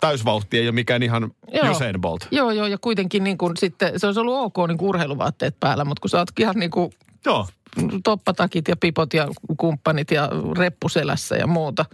täysvauhti 0.00 0.58
ei 0.58 0.66
ole 0.66 0.72
mikään 0.72 1.02
ihan 1.02 1.30
Joo. 1.52 1.70
Usain 1.70 2.00
Bolt. 2.00 2.28
Joo, 2.30 2.50
joo, 2.50 2.66
ja 2.66 2.78
kuitenkin 2.78 3.24
niin 3.24 3.38
kuin 3.38 3.56
sitten, 3.56 4.00
se 4.00 4.06
olisi 4.06 4.20
ollut 4.20 4.34
ok 4.56 4.68
niin 4.68 4.78
urheiluvaatteet 4.80 5.56
päällä, 5.60 5.84
mutta 5.84 6.00
kun 6.00 6.10
sä 6.10 6.18
oot 6.18 6.28
ihan 6.40 6.56
niin 6.56 6.70
kuin 6.70 6.92
Joo. 7.26 7.46
Toppatakit 8.04 8.68
ja 8.68 8.76
pipot 8.76 9.14
ja 9.14 9.28
kumppanit 9.56 10.10
ja 10.10 10.28
reppuselässä 10.58 11.36
ja 11.36 11.46
muuta. 11.46 11.84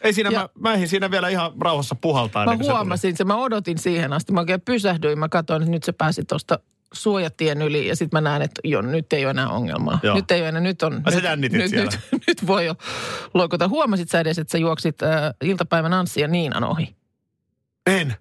Ei 0.00 0.12
siinä, 0.12 0.30
Ja- 0.30 0.40
mä, 0.40 0.48
mä 0.68 0.74
ehdin 0.74 0.88
siinä 0.88 1.10
vielä 1.10 1.28
ihan 1.28 1.52
rauhassa 1.60 1.94
puhaltaa. 1.94 2.44
Mä 2.44 2.56
se 2.56 2.62
huomasin 2.62 3.16
sen, 3.16 3.26
mä 3.26 3.36
odotin 3.36 3.78
siihen 3.78 4.12
asti. 4.12 4.32
Mä 4.32 4.40
oikein 4.40 4.60
pysähdyin, 4.60 5.18
mä 5.18 5.28
katsoin, 5.28 5.62
että 5.62 5.70
nyt 5.70 5.84
se 5.84 5.92
pääsi 5.92 6.24
tuosta 6.24 6.58
suojatien 6.92 7.62
yli 7.62 7.86
ja 7.88 7.96
sitten 7.96 8.16
mä 8.16 8.30
näen, 8.30 8.42
että 8.42 8.60
jo, 8.64 8.82
nyt 8.82 9.12
ei 9.12 9.24
ole 9.24 9.30
enää 9.30 9.48
ongelmaa. 9.48 10.00
Joo. 10.02 10.16
Nyt 10.16 10.30
ei 10.30 10.40
ole 10.40 10.48
enää, 10.48 10.60
nyt 10.60 10.82
on... 10.82 11.02
Sä 11.22 11.36
nyt, 11.36 11.52
nyt, 11.52 11.70
siellä? 11.70 11.90
nyt, 12.12 12.22
nyt, 12.26 12.46
voi 12.46 12.66
jo 12.66 12.74
loikota. 13.34 13.68
Huomasit 13.68 14.08
sä 14.08 14.20
edes, 14.20 14.38
että 14.38 14.52
sä 14.52 14.58
juoksit 14.58 15.02
äh, 15.02 15.10
iltapäivän 15.42 15.92
Anssi 15.92 16.20
ja 16.20 16.28
Niinan 16.28 16.64
ohi? 16.64 16.96
En. 17.86 18.14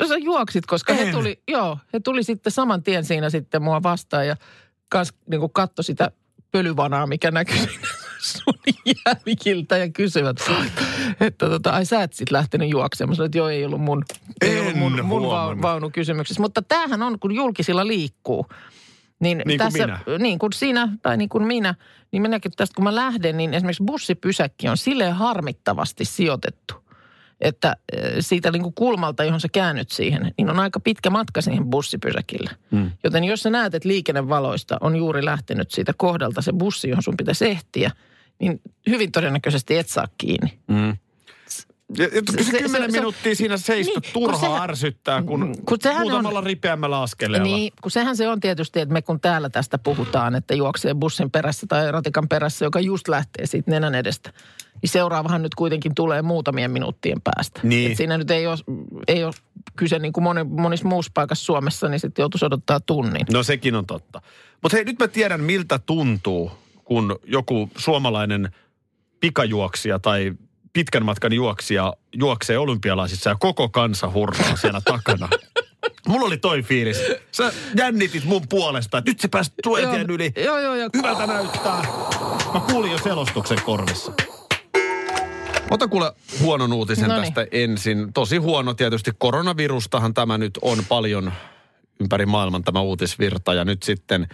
No 0.00 0.06
sä 0.08 0.16
juoksit, 0.16 0.66
koska 0.66 0.94
he 0.94 1.02
En. 1.02 1.12
tuli, 1.12 1.42
joo, 1.48 1.78
he 1.92 2.00
tuli 2.00 2.22
sitten 2.22 2.52
saman 2.52 2.82
tien 2.82 3.04
siinä 3.04 3.30
sitten 3.30 3.62
mua 3.62 3.82
vastaan 3.82 4.26
ja 4.26 4.36
kans 4.88 5.14
niin 5.30 5.40
kuin 5.40 5.52
katto 5.52 5.82
sitä 5.82 6.10
pölyvanaa, 6.50 7.06
mikä 7.06 7.30
näkyy 7.30 7.56
sun 8.20 8.54
jäljiltä 9.06 9.76
ja 9.76 9.88
kysyvät, 9.90 10.36
että 11.20 11.48
tota, 11.48 11.70
ai 11.70 11.84
sä 11.84 12.02
et 12.02 12.12
sit 12.12 12.30
lähtenyt 12.30 12.70
juoksemaan. 12.70 13.16
Sanoin, 13.16 13.26
että 13.26 13.38
joo, 13.38 13.48
ei 13.48 13.64
ollut 13.64 13.80
mun, 13.80 14.04
ei 14.40 14.60
ollut 14.60 14.74
mun, 14.74 15.04
mun 15.04 15.22
huomannut. 15.22 15.62
va- 15.62 15.68
vaunukysymyksessä. 15.68 16.42
Mutta 16.42 16.62
tämähän 16.62 17.02
on, 17.02 17.18
kun 17.18 17.34
julkisilla 17.34 17.86
liikkuu. 17.86 18.46
Niin, 19.20 19.42
Niin 19.46 19.58
kuin 19.58 19.72
tässä, 19.72 19.86
minä. 19.86 20.00
Niin 20.18 20.38
kuin 20.38 20.52
sinä 20.52 20.88
tai 21.02 21.16
niin 21.16 21.28
kuin 21.28 21.46
minä. 21.46 21.74
Niin 22.12 22.22
minäkin 22.22 22.52
tästä 22.56 22.74
kun 22.74 22.84
mä 22.84 22.94
lähden, 22.94 23.36
niin 23.36 23.54
esimerkiksi 23.54 23.84
bussipysäkki 23.84 24.68
on 24.68 24.76
silleen 24.76 25.14
harmittavasti 25.14 26.04
sijoitettu. 26.04 26.74
Että 27.40 27.76
siitä 28.20 28.50
niin 28.50 28.62
kuin 28.62 28.74
kulmalta, 28.74 29.24
johon 29.24 29.40
sä 29.40 29.48
käännyt 29.52 29.90
siihen, 29.90 30.32
niin 30.38 30.50
on 30.50 30.60
aika 30.60 30.80
pitkä 30.80 31.10
matka 31.10 31.40
siihen 31.40 31.64
bussipysäkille. 31.64 32.50
Mm. 32.70 32.90
Joten 33.04 33.24
jos 33.24 33.42
sä 33.42 33.50
näet, 33.50 33.74
että 33.74 33.88
liikennevaloista 33.88 34.78
on 34.80 34.96
juuri 34.96 35.24
lähtenyt 35.24 35.70
siitä 35.70 35.92
kohdalta 35.96 36.42
se 36.42 36.52
bussi, 36.52 36.88
johon 36.88 37.02
sun 37.02 37.16
pitäisi 37.16 37.46
ehtiä, 37.46 37.90
niin 38.38 38.60
hyvin 38.88 39.12
todennäköisesti 39.12 39.76
et 39.76 39.88
saa 39.88 40.08
kiinni. 40.18 40.58
Mm. 40.66 40.96
Ja, 41.98 42.06
Se- 42.44 42.58
kymmenen 42.58 42.92
se- 42.92 42.98
minuuttia 42.98 43.34
siinä 43.34 43.56
seistut 43.56 44.04
Niin, 44.04 44.12
kun 44.12 44.22
turhaa 44.22 44.40
sehän- 44.40 44.62
ärsyttää, 44.62 45.22
kun, 45.22 45.54
kun 45.66 45.78
sehän 45.80 45.96
on- 46.02 46.02
muutamalla 46.10 46.40
ripeämmällä 46.40 47.00
askeleella. 47.02 47.44
Niin, 47.46 47.72
kun 47.82 47.90
sehän 47.90 48.16
se 48.16 48.28
on 48.28 48.40
tietysti, 48.40 48.80
että 48.80 48.92
me 48.92 49.02
kun 49.02 49.20
täällä 49.20 49.48
tästä 49.50 49.78
puhutaan, 49.78 50.34
että 50.34 50.54
juoksee 50.54 50.94
bussin 50.94 51.30
perässä 51.30 51.66
tai 51.66 51.92
ratikan 51.92 52.28
perässä, 52.28 52.64
joka 52.64 52.80
just 52.80 53.08
lähtee 53.08 53.46
siitä 53.46 53.70
nenän 53.70 53.94
edestä, 53.94 54.32
niin 54.82 54.90
seuraavahan 54.90 55.42
nyt 55.42 55.54
kuitenkin 55.54 55.94
tulee 55.94 56.22
muutamien 56.22 56.70
minuuttien 56.70 57.18
päästä. 57.24 57.60
Niin. 57.62 57.90
Et 57.90 57.96
siinä 57.96 58.18
nyt 58.18 58.30
ei 58.30 58.46
ole, 58.46 58.56
ei 59.08 59.24
ole 59.24 59.32
kyse 59.76 59.98
niin 59.98 60.12
kuin 60.12 60.24
moni, 60.24 60.44
monissa 60.44 60.88
muussa 60.88 61.12
paikassa 61.14 61.44
Suomessa, 61.44 61.88
niin 61.88 62.00
sitten 62.00 62.22
joutuisi 62.22 62.44
odottaa 62.46 62.80
tunnin. 62.80 63.26
No 63.32 63.42
sekin 63.42 63.74
on 63.74 63.86
totta. 63.86 64.22
Mutta 64.62 64.76
hei, 64.76 64.84
nyt 64.84 64.98
mä 64.98 65.08
tiedän 65.08 65.40
miltä 65.40 65.78
tuntuu, 65.78 66.50
kun 66.84 67.18
joku 67.24 67.70
suomalainen 67.78 68.48
pikajuoksija 69.20 69.98
tai 69.98 70.32
pitkän 70.72 71.04
matkan 71.04 71.32
juoksija 71.32 71.94
juoksee 72.14 72.58
olympialaisissa 72.58 73.30
ja 73.30 73.36
koko 73.40 73.68
kansa 73.68 74.10
hurraa 74.12 74.56
siellä 74.56 74.80
takana. 74.84 75.28
Mulla 76.08 76.26
oli 76.26 76.36
toi 76.36 76.62
fiilis. 76.62 77.02
Sä 77.32 77.52
jännitit 77.76 78.24
mun 78.24 78.42
puolesta, 78.48 78.98
että 78.98 79.10
nyt 79.10 79.20
se 79.20 79.28
pääsi 79.28 79.52
tuetien 79.62 80.10
yli. 80.10 80.32
Joo, 80.36 80.58
joo, 80.58 80.74
joo. 80.74 80.88
Hyvältä 80.96 81.26
näyttää. 81.26 81.82
Mä 82.54 82.60
kuulin 82.60 82.92
jo 82.92 82.98
selostuksen 82.98 83.58
korvissa. 83.64 84.12
Ota 85.70 85.88
kuule 85.88 86.12
huonon 86.40 86.72
uutisen 86.72 87.08
Noniin. 87.08 87.34
tästä 87.34 87.46
ensin. 87.52 88.12
Tosi 88.12 88.36
huono 88.36 88.74
tietysti. 88.74 89.10
Koronavirustahan 89.18 90.14
tämä 90.14 90.38
nyt 90.38 90.58
on 90.62 90.78
paljon 90.88 91.32
ympäri 92.00 92.26
maailman 92.26 92.64
tämä 92.64 92.80
uutisvirta. 92.80 93.54
Ja 93.54 93.64
nyt 93.64 93.82
sitten 93.82 94.28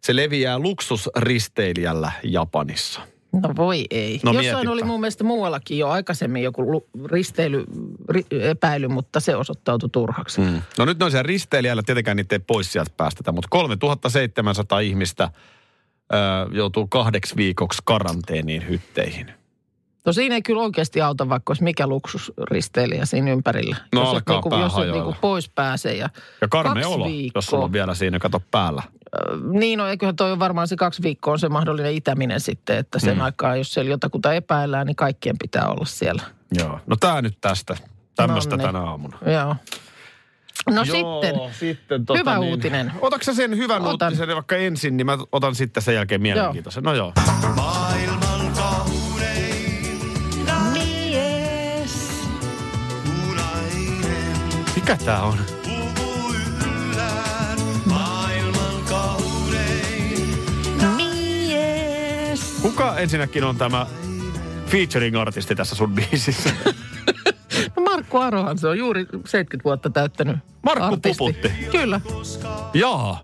se 0.00 0.16
leviää 0.16 0.58
luksusristeilijällä 0.58 2.12
Japanissa. 2.22 3.00
No 3.42 3.50
voi 3.56 3.84
ei. 3.90 4.20
No 4.24 4.32
Jossain 4.32 4.54
mietipä. 4.54 4.72
oli 4.72 4.82
mun 4.82 5.00
mielestä 5.00 5.24
muuallakin 5.24 5.78
jo 5.78 5.88
aikaisemmin 5.88 6.42
joku 6.42 6.86
risteily, 7.04 7.64
ri, 8.08 8.24
epäily, 8.30 8.88
mutta 8.88 9.20
se 9.20 9.36
osoittautui 9.36 9.88
turhaksi. 9.92 10.40
Mm. 10.40 10.62
No 10.78 10.84
nyt 10.84 10.98
ne 10.98 11.04
on 11.04 11.10
siellä 11.10 11.26
risteilijällä, 11.26 11.82
tietenkään 11.86 12.16
niitä 12.16 12.34
ei 12.34 12.38
pois 12.38 12.72
sieltä 12.72 12.90
päästetä, 12.96 13.32
mutta 13.32 13.48
3700 13.50 14.80
ihmistä 14.80 15.30
ö, 16.12 16.16
joutuu 16.54 16.86
kahdeksi 16.86 17.36
viikoksi 17.36 17.82
karanteeniin 17.84 18.68
hytteihin. 18.68 19.26
No 20.06 20.12
siinä 20.12 20.34
ei 20.34 20.42
kyllä 20.42 20.62
oikeasti 20.62 21.00
auta, 21.00 21.28
vaikka 21.28 21.50
olisi 21.50 21.64
mikä 21.64 21.86
luksusristeilijä 21.86 23.04
siinä 23.04 23.32
ympärillä. 23.32 23.76
No 23.92 24.00
jos 24.00 24.08
et 24.08 24.14
alkaa 24.14 24.34
niinku, 24.34 24.50
pää 24.50 24.60
jos 24.60 24.78
et 24.78 24.92
niinku 24.92 25.16
pois 25.20 25.48
pääse. 25.48 25.94
Ja, 25.94 26.08
Ja 26.40 26.48
karme 26.48 26.74
Kaksi 26.74 26.94
olo, 26.94 27.04
viikkoa. 27.06 27.38
jos 27.38 27.46
sulla 27.46 27.64
on 27.64 27.72
vielä 27.72 27.94
siinä, 27.94 28.18
kato 28.18 28.42
päällä. 28.50 28.82
Niin, 29.52 29.78
no 29.78 29.86
eiköhän 29.86 30.16
toi 30.16 30.32
on 30.32 30.38
varmaan 30.38 30.68
se 30.68 30.76
kaksi 30.76 31.02
viikkoa 31.02 31.32
on 31.32 31.38
se 31.38 31.48
mahdollinen 31.48 31.94
itäminen 31.94 32.40
sitten, 32.40 32.78
että 32.78 32.98
sen 32.98 33.14
mm. 33.14 33.20
aikaa, 33.20 33.56
jos 33.56 33.74
siellä 33.74 33.90
jotakuta 33.90 34.34
epäillään, 34.34 34.86
niin 34.86 34.96
kaikkien 34.96 35.36
pitää 35.42 35.68
olla 35.68 35.84
siellä. 35.84 36.22
Joo. 36.58 36.80
No 36.86 36.96
tää 36.96 37.22
nyt 37.22 37.38
tästä. 37.40 37.76
Tämmöistä 38.16 38.56
Nonni. 38.56 38.72
tänä 38.72 38.84
aamuna. 38.84 39.18
Joo. 39.26 39.56
No 40.70 40.82
Joo, 40.82 40.84
sitten, 40.84 41.34
sitten 41.52 42.04
hyvä 42.18 42.38
uutinen. 42.38 42.92
Otatko 43.00 43.32
sen 43.32 43.56
hyvän 43.56 43.82
Otan. 43.82 44.12
uutisen 44.12 44.34
vaikka 44.34 44.56
ensin, 44.56 44.96
niin 44.96 45.06
mä 45.06 45.18
otan 45.32 45.54
sitten 45.54 45.82
sen 45.82 45.94
jälkeen 45.94 46.22
mielenkiintoisen. 46.22 46.84
No 46.84 46.94
joo. 46.94 47.12
mies. 50.72 52.22
Mikä 54.76 54.96
tää 54.96 55.22
on? 55.22 55.55
Kuka 62.66 62.98
ensinnäkin 62.98 63.44
on 63.44 63.56
tämä 63.56 63.86
featuring-artisti 64.66 65.54
tässä 65.54 65.76
sun 65.76 65.94
biisissä? 65.94 66.50
No 67.76 67.82
Markku 67.82 68.18
Arohan 68.18 68.58
se 68.58 68.68
on 68.68 68.78
juuri 68.78 69.04
70 69.04 69.64
vuotta 69.64 69.90
täyttänyt 69.90 70.36
Markku 70.62 70.84
artisti. 70.84 71.18
Puputti. 71.18 71.52
Kyllä, 71.70 72.00
Jaa. 72.74 73.20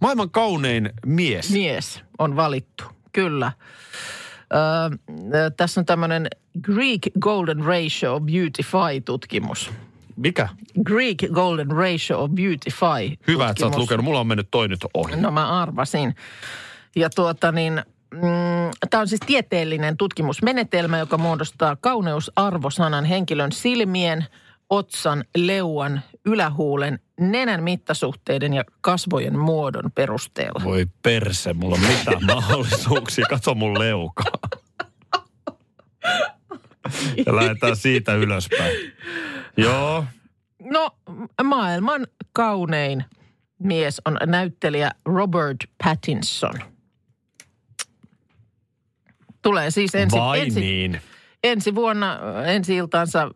Maailman 0.00 0.30
kaunein 0.30 0.90
mies. 1.06 1.50
mies 1.50 2.02
on 2.18 2.36
valittu. 2.36 2.84
Kyllä. 3.12 3.52
Öö, 4.54 5.50
tässä 5.50 5.80
on 5.80 5.86
tämmöinen 5.86 6.26
Greek 6.62 7.00
Golden 7.20 7.64
Ratio 7.64 8.20
Beautify-tutkimus. 8.20 9.70
Mikä? 10.16 10.48
Greek 10.84 11.18
Golden 11.32 11.70
Ratio 11.70 12.28
Beautify. 12.28 13.16
Hyvä, 13.26 13.48
että 13.48 13.60
sä 13.60 13.66
oot 13.66 13.76
lukenut. 13.76 14.04
Mulla 14.04 14.20
on 14.20 14.26
mennyt 14.26 14.48
toi 14.50 14.68
nyt 14.68 14.80
ohi. 14.94 15.16
No 15.16 15.30
mä 15.30 15.62
arvasin. 15.62 16.14
Ja 16.96 17.10
tuota 17.10 17.52
niin, 17.52 17.82
mm, 18.12 18.88
tämä 18.90 19.00
on 19.00 19.08
siis 19.08 19.20
tieteellinen 19.26 19.96
tutkimusmenetelmä, 19.96 20.98
joka 20.98 21.18
muodostaa 21.18 21.76
kauneusarvosanan 21.76 23.04
henkilön 23.04 23.52
silmien, 23.52 24.26
otsan, 24.70 25.24
leuan, 25.36 26.02
ylähuulen, 26.26 26.98
nenän 27.20 27.62
mittasuhteiden 27.62 28.54
ja 28.54 28.64
kasvojen 28.80 29.38
muodon 29.38 29.92
perusteella. 29.94 30.64
Voi 30.64 30.86
perse, 31.02 31.52
mulla 31.52 31.74
on 31.74 31.80
mitään 31.80 32.24
mahdollisuuksia. 32.34 33.26
Katso 33.28 33.54
mun 33.54 33.78
leukaa. 33.78 34.38
Ja 37.26 37.36
lähdetään 37.36 37.76
siitä 37.76 38.14
ylöspäin. 38.14 38.76
Joo. 39.56 40.04
No, 40.60 40.90
maailman 41.42 42.06
kaunein 42.32 43.04
mies 43.58 44.02
on 44.04 44.16
näyttelijä 44.26 44.90
Robert 45.04 45.56
Pattinson. 45.84 46.71
Tulee 49.42 49.70
siis 49.70 49.94
ensi, 49.94 50.16
Vai 50.16 50.40
ensi, 50.40 50.60
niin? 50.60 51.00
Ensi 51.42 51.74
vuonna 51.74 52.18
ensi 52.46 52.76
iltaansa 52.76 53.30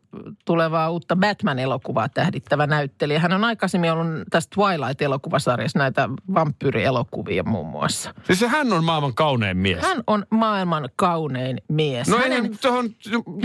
tulevaa 0.45 0.91
uutta 0.91 1.17
Batman-elokuvaa 1.17 2.09
tähdittävä 2.09 2.67
näyttelijä. 2.67 3.21
Hän 3.21 3.33
on 3.33 3.45
aikaisemmin 3.45 3.93
ollut 3.93 4.07
tässä 4.31 4.51
Twilight-elokuvasarjassa 4.55 5.79
näitä 5.79 6.09
vampyyrielokuvia 6.35 7.43
muun 7.43 7.67
muassa. 7.67 8.15
Siis 8.25 8.39
se 8.39 8.49
hän 8.49 8.73
on 8.73 8.85
maailman 8.85 9.15
kaunein 9.15 9.57
mies. 9.57 9.83
Hän 9.83 10.03
on 10.07 10.27
maailman 10.31 10.89
kaunein 10.97 11.61
mies. 11.69 12.09
No 12.09 12.19
Hänen, 12.19 12.45
ei, 12.45 12.51
tuohon, 12.63 12.91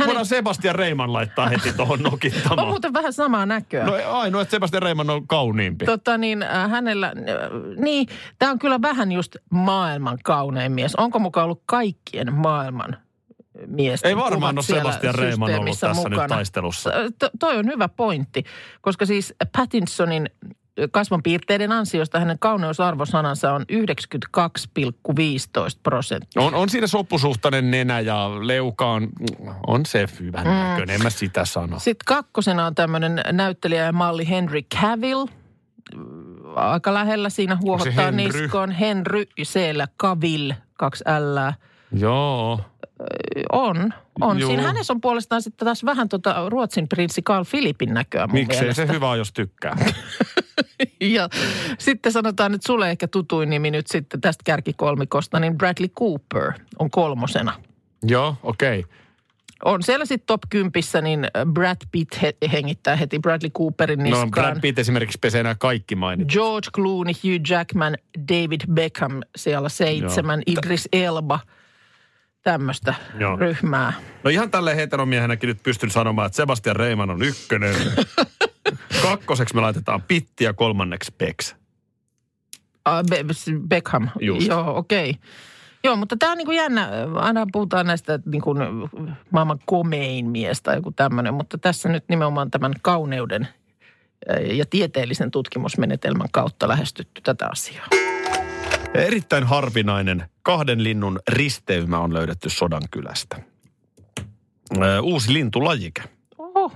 voidaan 0.07 0.25
Sebastian 0.25 0.75
Reiman 0.75 1.13
laittaa 1.13 1.49
heti 1.49 1.73
tuohon 1.73 1.91
on 2.05 2.11
nokittamaan. 2.11 2.67
muuten 2.67 2.93
vähän 2.93 3.13
samaa 3.13 3.45
näköä. 3.45 3.85
No 3.85 3.93
ainoa, 4.11 4.41
että 4.41 4.51
Sebastian 4.51 4.83
Reiman 4.83 5.09
on 5.09 5.27
kauniimpi. 5.27 5.85
Tota 5.85 6.17
niin, 6.17 6.43
äh, 6.43 6.71
hänellä, 6.71 7.07
äh, 7.07 7.13
niin, 7.77 8.07
tämä 8.39 8.51
on 8.51 8.59
kyllä 8.59 8.81
vähän 8.81 9.11
just 9.11 9.35
maailman 9.49 10.17
kaunein 10.23 10.71
mies. 10.71 10.95
Onko 10.95 11.19
mukaan 11.19 11.43
ollut 11.43 11.63
kaikkien 11.65 12.33
maailman 12.33 12.97
miesten 13.67 14.09
Ei 14.09 14.17
varmaan 14.17 14.57
ole 14.57 14.63
Sebastian 14.63 15.15
Reiman 15.15 15.59
ollut 15.59 15.79
tässä 15.79 16.09
nyt 16.09 16.19
taistelussa. 16.27 16.91
To, 17.19 17.29
toi 17.39 17.57
on 17.57 17.65
hyvä 17.65 17.89
pointti, 17.89 18.43
koska 18.81 19.05
siis 19.05 19.33
Pattinsonin 19.57 20.29
kasvonpiirteiden 20.91 21.71
ansiosta 21.71 22.19
hänen 22.19 22.39
kauneusarvosanansa 22.39 23.53
on 23.53 23.65
92,15 23.71 23.77
prosenttia. 25.83 26.41
On, 26.41 26.55
on 26.55 26.69
siinä 26.69 26.87
sopusuhtainen 26.87 27.71
nenä 27.71 27.99
ja 27.99 28.29
leuka 28.47 28.91
on, 28.91 29.09
on 29.67 29.85
se 29.85 30.05
hyvän 30.19 30.47
mm. 30.47 30.53
näköinen, 30.53 30.95
en 30.95 31.03
mä 31.03 31.09
sitä 31.09 31.45
sano. 31.45 31.79
Sitten 31.79 32.05
kakkosena 32.05 32.65
on 32.65 32.75
tämmöinen 32.75 33.21
näyttelijä 33.31 33.85
ja 33.85 33.91
malli 33.91 34.29
Henry 34.29 34.61
Cavill. 34.61 35.25
Aika 36.55 36.93
lähellä 36.93 37.29
siinä 37.29 37.57
huohottaa 37.61 38.05
Henry? 38.05 38.41
niskoon. 38.41 38.71
Henry, 38.71 39.25
siellä 39.43 39.87
Cavill, 40.01 40.51
kaksi 40.73 41.03
L. 41.03 41.37
Joo. 41.99 42.61
On, 43.51 43.93
on. 44.21 44.39
Juu. 44.39 44.49
Siinä 44.49 44.63
hänessä 44.63 44.93
on 44.93 45.01
puolestaan 45.01 45.41
sitten 45.41 45.65
taas 45.65 45.85
vähän 45.85 46.09
tota 46.09 46.49
Ruotsin 46.49 46.87
prinssi 46.87 47.21
Carl 47.21 47.45
Philipin 47.51 47.93
näköä 47.93 48.27
mun 48.27 48.33
Miksei 48.33 48.61
mielestä. 48.61 48.85
se 48.85 48.93
hyvä 48.93 49.15
jos 49.15 49.33
tykkää. 49.33 49.77
Ja 51.01 51.29
sitten 51.79 52.11
sanotaan 52.11 52.51
nyt 52.51 52.63
sulle 52.63 52.89
ehkä 52.89 53.07
tutuin 53.07 53.49
nimi 53.49 53.71
nyt 53.71 53.87
sitten 53.87 54.21
tästä 54.21 54.41
kärkikolmikosta, 54.43 55.39
niin 55.39 55.57
Bradley 55.57 55.89
Cooper 55.89 56.53
on 56.79 56.91
kolmosena. 56.91 57.53
Joo, 58.03 58.35
okei. 58.43 58.79
Okay. 58.79 58.91
On 59.65 59.83
siellä 59.83 60.05
sitten 60.05 60.27
top 60.27 60.41
kympissä, 60.49 61.01
niin 61.01 61.27
Brad 61.53 61.77
Pitt 61.91 62.21
he, 62.21 62.33
hengittää 62.51 62.95
heti 62.95 63.19
Bradley 63.19 63.49
Cooperin 63.49 63.99
No 63.99 64.03
niskaan. 64.03 64.29
Brad 64.29 64.61
Pitt 64.61 64.79
esimerkiksi 64.79 65.17
pesee 65.21 65.43
nämä 65.43 65.55
kaikki 65.55 65.95
mainit. 65.95 66.27
George 66.27 66.69
Clooney, 66.75 67.13
Hugh 67.13 67.49
Jackman, 67.49 67.97
David 68.29 68.61
Beckham 68.73 69.21
siellä 69.35 69.69
seitsemän, 69.69 70.41
Idris 70.45 70.89
Elba, 70.93 71.39
tämmöistä 72.43 72.93
Joo. 73.19 73.35
ryhmää. 73.35 73.93
No 74.23 74.29
ihan 74.29 74.51
tälle 74.51 74.75
heteromiehenäkin 74.75 75.47
nyt 75.47 75.63
pystyn 75.63 75.91
sanomaan, 75.91 76.25
että 76.25 76.35
Sebastian 76.35 76.75
Reiman 76.75 77.09
on 77.09 77.21
ykkönen. 77.21 77.75
Kakkoseksi 79.03 79.55
me 79.55 79.61
laitetaan 79.61 80.01
Pitti 80.01 80.43
ja 80.43 80.53
kolmanneksi 80.53 81.11
Bex. 81.17 81.55
Uh, 82.89 83.09
Be- 83.09 83.25
Beckham. 83.67 84.09
Just. 84.19 84.47
Joo, 84.47 84.77
okei. 84.77 85.09
Okay. 85.09 85.21
Joo, 85.83 85.95
mutta 85.95 86.17
tämä 86.17 86.31
on 86.31 86.37
niinku 86.37 86.51
jännä. 86.51 86.89
Aina 87.15 87.47
puhutaan 87.51 87.85
näistä 87.85 88.13
että 88.13 88.29
niinku 88.29 88.55
maailman 89.31 89.59
komein 89.65 90.25
mies 90.25 90.61
tai 90.61 90.75
joku 90.75 90.91
tämmöinen, 90.91 91.33
mutta 91.33 91.57
tässä 91.57 91.89
nyt 91.89 92.03
nimenomaan 92.09 92.51
tämän 92.51 92.73
kauneuden 92.81 93.47
ja 94.51 94.65
tieteellisen 94.69 95.31
tutkimusmenetelmän 95.31 96.27
kautta 96.31 96.67
lähestytty 96.67 97.21
tätä 97.21 97.47
asiaa. 97.51 97.87
Erittäin 98.93 99.43
harvinainen 99.43 100.29
kahden 100.43 100.83
linnun 100.83 101.19
risteymä 101.27 101.99
on 101.99 102.13
löydetty 102.13 102.49
Sodankylästä. 102.49 103.39
Uusi 105.01 105.33
lintulajike, 105.33 106.03
Oho, 106.37 106.71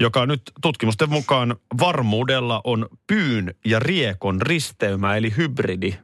joka 0.00 0.26
nyt 0.26 0.42
tutkimusten 0.62 1.10
mukaan 1.10 1.56
varmuudella 1.80 2.60
on 2.64 2.88
pyyn 3.06 3.54
ja 3.64 3.78
riekon 3.78 4.42
risteymä, 4.42 5.16
eli 5.16 5.36
hybridi. 5.36 5.94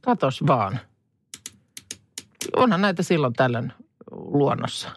katos 0.00 0.46
vaan. 0.46 0.80
Onhan 2.56 2.80
näitä 2.80 3.02
silloin 3.02 3.32
tällöin 3.32 3.72
luonnossa. 4.10 4.90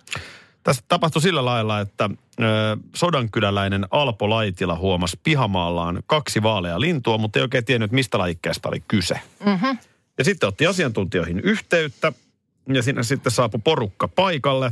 Tässä 0.68 0.84
tapahtui 0.88 1.22
sillä 1.22 1.46
lailla, 1.46 1.80
että 1.80 2.10
ö, 2.40 2.44
sodankyläläinen 2.96 3.88
Alpo 3.92 4.30
Laitila 4.30 4.76
huomasi 4.76 5.20
pihamaallaan 5.24 6.04
kaksi 6.08 6.44
vaalea 6.44 6.80
lintua, 6.80 7.18
mutta 7.18 7.40
ei 7.40 7.44
oikein 7.44 7.66
tiennyt, 7.66 7.92
mistä 7.92 8.18
lajikkeesta 8.18 8.70
oli 8.70 8.84
kyse. 8.88 9.20
Mm-hmm. 9.46 9.78
Ja 10.18 10.24
sitten 10.24 10.50
otti 10.50 10.68
asiantuntijoihin 10.68 11.40
yhteyttä 11.40 12.14
ja 12.74 12.84
siinä 12.84 13.04
sitten 13.04 13.32
saapui 13.32 13.60
porukka 13.64 14.08
paikalle. 14.08 14.72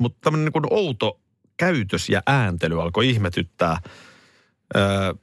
Mutta 0.00 0.18
tämmöinen 0.20 0.44
niin 0.44 0.52
kuin 0.52 0.66
outo 0.70 1.20
käytös 1.56 2.08
ja 2.08 2.22
ääntely 2.26 2.82
alkoi 2.82 3.08
ihmetyttää. 3.08 3.80
Öö, 4.76 5.14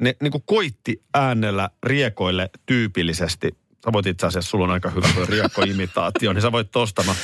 ne 0.00 0.16
niin 0.22 0.32
kuin 0.32 0.44
koitti 0.46 1.02
äänellä 1.14 1.70
riekoille 1.82 2.50
tyypillisesti. 2.66 3.56
Sä 3.84 3.92
voit 3.92 4.06
itse 4.06 4.26
asiassa, 4.26 4.50
sulla 4.50 4.64
on 4.64 4.70
aika 4.70 4.90
hyvä 4.90 5.08
tuo 5.14 5.26
riekkoimitaatio, 5.26 6.32
niin 6.32 6.42
sä 6.42 6.52
voit 6.52 6.70
tosta, 6.70 7.02
mä 7.02 7.14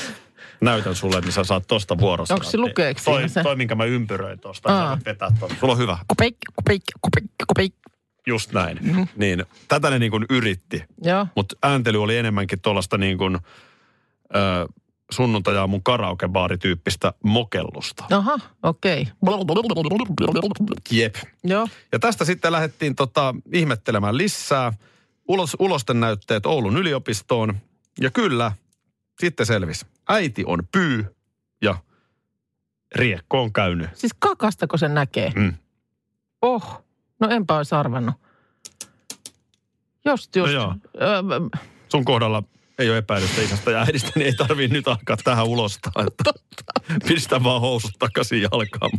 näytän 0.60 0.94
sulle, 0.94 1.20
niin 1.20 1.32
sä 1.32 1.44
saat 1.44 1.64
tosta 1.68 1.98
vuorossa. 1.98 2.34
Onko 2.34 2.46
se 2.46 2.58
lukeeko 2.58 3.00
siinä 3.00 3.18
toi, 3.18 3.28
se? 3.28 3.42
toi, 3.42 3.56
minkä 3.56 3.74
mä 3.74 3.84
ympyröin 3.84 4.38
tosta, 4.38 4.68
niin 4.68 4.82
Aa. 4.82 4.90
voit 4.90 5.04
vetää 5.04 5.30
tuosta. 5.38 5.56
Sulla 5.60 5.72
on 5.72 5.78
hyvä. 5.78 5.98
Kupeik, 6.08 6.36
kupeik, 6.56 6.82
kupeik, 7.00 7.30
kupeik. 7.46 7.74
Just 8.26 8.52
näin. 8.52 8.78
Mhm. 8.80 8.88
Mm-hmm. 8.88 9.06
Niin, 9.16 9.44
tätä 9.68 9.90
ne 9.90 9.98
niin 9.98 10.10
kuin 10.10 10.26
yritti. 10.30 10.84
Joo. 11.02 11.26
Mutta 11.36 11.56
ääntely 11.62 12.02
oli 12.02 12.16
enemmänkin 12.16 12.60
tuollaista 12.60 12.98
niin 12.98 13.18
kuin 13.18 13.38
ö, 14.34 14.68
sunnuntajaa 15.10 15.66
mun 15.66 15.82
karaokebaarityyppistä 15.82 17.12
mokellusta. 17.24 18.04
Aha, 18.10 18.38
okei. 18.62 19.08
Jep. 20.90 21.14
Joo. 21.44 21.68
Ja 21.92 21.98
tästä 21.98 22.24
sitten 22.24 22.52
lähdettiin 22.52 22.94
tota, 22.94 23.34
ihmettelemään 23.52 24.16
lisää. 24.18 24.72
Ulos, 25.28 25.56
ulosten 25.58 26.00
näytteet 26.00 26.46
Oulun 26.46 26.76
yliopistoon. 26.76 27.56
Ja 28.00 28.10
kyllä, 28.10 28.52
sitten 29.20 29.46
selvisi. 29.46 29.86
Äiti 30.08 30.44
on 30.46 30.58
pyy 30.72 31.16
ja 31.62 31.74
riekko 32.94 33.42
on 33.42 33.52
käynyt. 33.52 33.90
Siis 33.94 34.12
kakastako 34.18 34.76
se 34.76 34.88
näkee? 34.88 35.32
Mm. 35.36 35.54
Oh, 36.42 36.84
no 37.20 37.28
enpä 37.28 37.56
olisi 37.56 37.74
arvannut. 37.74 38.14
Just, 40.04 40.36
just. 40.36 40.52
No 40.52 40.60
joo. 40.60 40.74
Öö, 41.00 41.22
Sun 41.88 42.04
kohdalla 42.04 42.42
ei 42.78 42.90
ole 42.90 42.98
epäilystä 42.98 43.42
isästä 43.42 43.70
ja 43.70 43.78
äidistä, 43.78 44.10
niin 44.14 44.26
ei 44.26 44.32
tarvii 44.32 44.68
nyt 44.68 44.88
alkaa 44.88 45.16
tähän 45.24 45.46
ulostaa. 45.46 45.92
Että 46.06 46.30
pistä 47.08 47.42
vaan 47.42 47.60
housut 47.60 47.90
takaisin 47.98 48.42
jalkaan. 48.42 48.90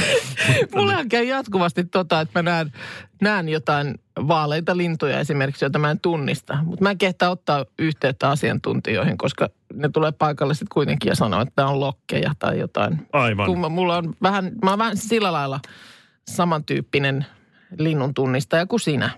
Mullahan 0.74 1.08
käy 1.08 1.24
jatkuvasti 1.24 1.84
tota, 1.84 2.20
että 2.20 2.42
mä 2.42 2.50
näen, 2.50 2.72
näen 3.20 3.48
jotain 3.48 3.94
vaaleita 4.28 4.76
lintuja 4.76 5.20
esimerkiksi, 5.20 5.64
joita 5.64 5.78
mä 5.78 5.90
en 5.90 6.00
tunnista. 6.00 6.58
Mutta 6.64 6.82
mä 6.82 6.90
en 6.90 6.98
kehtaa 6.98 7.30
ottaa 7.30 7.64
yhteyttä 7.78 8.30
asiantuntijoihin, 8.30 9.18
koska 9.18 9.48
ne 9.74 9.88
tulee 9.88 10.12
paikalle 10.12 10.54
sitten 10.54 10.74
kuitenkin 10.74 11.08
ja 11.08 11.16
sanoo, 11.16 11.40
että 11.40 11.66
on 11.66 11.80
lokkeja 11.80 12.32
tai 12.38 12.58
jotain. 12.58 13.06
Aivan. 13.12 13.46
Kun 13.46 13.60
mä, 13.60 13.68
mulla 13.68 13.96
on 13.96 14.14
vähän, 14.22 14.52
mä 14.64 14.70
oon 14.70 14.78
vähän 14.78 14.96
sillä 14.96 15.32
lailla 15.32 15.60
samantyyppinen 16.28 17.26
linnun 17.78 18.14
tunnistaja 18.14 18.66
kuin 18.66 18.80
sinä. 18.80 19.10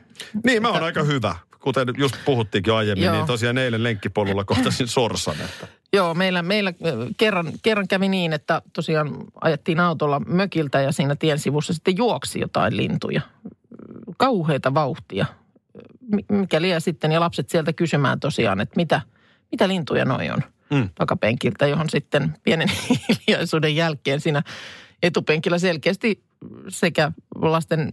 Niin, 0.44 0.62
mä 0.62 0.68
oon 0.68 0.82
aika 0.82 1.02
hyvä. 1.02 1.36
Kuten 1.64 1.88
just 1.98 2.14
puhuttiinkin 2.24 2.70
jo 2.70 2.76
aiemmin, 2.76 3.04
Joo. 3.04 3.14
niin 3.14 3.26
tosiaan 3.26 3.58
eilen 3.58 3.82
lenkkipolulla 3.82 4.44
kohtasin 4.44 4.88
sorsan. 4.88 5.34
Että. 5.44 5.66
Joo, 5.92 6.14
meillä, 6.14 6.42
meillä 6.42 6.72
kerran, 7.16 7.52
kerran 7.62 7.88
kävi 7.88 8.08
niin, 8.08 8.32
että 8.32 8.62
tosiaan 8.72 9.16
ajettiin 9.40 9.80
autolla 9.80 10.20
mökiltä 10.20 10.80
ja 10.80 10.92
siinä 10.92 11.16
tien 11.16 11.38
sivussa 11.38 11.72
sitten 11.72 11.96
juoksi 11.96 12.40
jotain 12.40 12.76
lintuja. 12.76 13.20
Kauheita 14.16 14.74
vauhtia. 14.74 15.26
Mi- 16.12 16.24
Mikä 16.28 16.62
liian 16.62 16.80
sitten 16.80 17.12
ja 17.12 17.20
lapset 17.20 17.48
sieltä 17.50 17.72
kysymään 17.72 18.20
tosiaan, 18.20 18.60
että 18.60 18.76
mitä, 18.76 19.00
mitä 19.52 19.68
lintuja 19.68 20.04
noi 20.04 20.30
on 20.30 20.42
Mm. 20.70 20.88
takapenkiltä, 20.94 21.66
johon 21.66 21.90
sitten 21.90 22.34
pienen 22.42 22.68
hiljaisuuden 23.28 23.76
jälkeen 23.76 24.20
siinä 24.20 24.42
etupenkillä 25.06 25.58
selkeästi 25.58 26.22
sekä 26.68 27.12
lasten, 27.34 27.88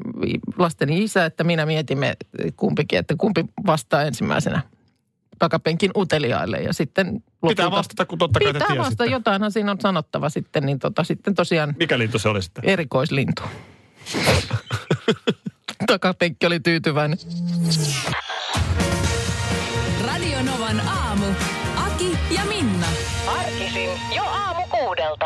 lasteni 0.58 1.04
isä 1.04 1.26
että 1.26 1.44
minä 1.44 1.66
mietimme 1.66 2.16
kumpikin, 2.56 3.00
että 3.00 3.16
kumpi 3.18 3.46
vastaa 3.66 4.02
ensimmäisenä 4.04 4.62
takapenkin 5.40 5.92
uteliaille 5.98 6.58
ja 6.58 6.74
sitten 6.74 7.24
Pitää 7.48 7.66
lopulta- 7.66 7.72
vastata, 7.72 8.06
kun 8.06 8.18
totta 8.18 8.40
kai 8.40 8.54
Pitää 8.54 8.68
vastata, 8.68 8.84
tiesitte. 8.84 9.06
jotainhan 9.06 9.52
siinä 9.52 9.72
on 9.72 9.82
sanottava 9.82 10.30
sitten, 10.30 10.66
niin 10.66 10.80
tota, 10.80 11.04
sitten 11.04 11.36
tosiaan 11.36 11.76
Mikä 11.80 12.00
lintu 12.00 12.20
se 12.20 12.30
oli 12.30 12.42
sitten? 12.42 12.66
erikoislintu. 12.66 13.42
Takapenkki 15.88 16.46
oli 16.46 16.60
tyytyväinen. 16.60 17.18
Radio 20.06 20.42
Novan 20.44 20.80
aamu. 20.88 21.26
Aki 21.76 22.18
ja 22.36 22.46
Minna. 22.46 22.88
Arkisin 23.28 23.90
jo 24.16 24.24
aamu 24.24 24.62
kuudelta. 24.72 25.26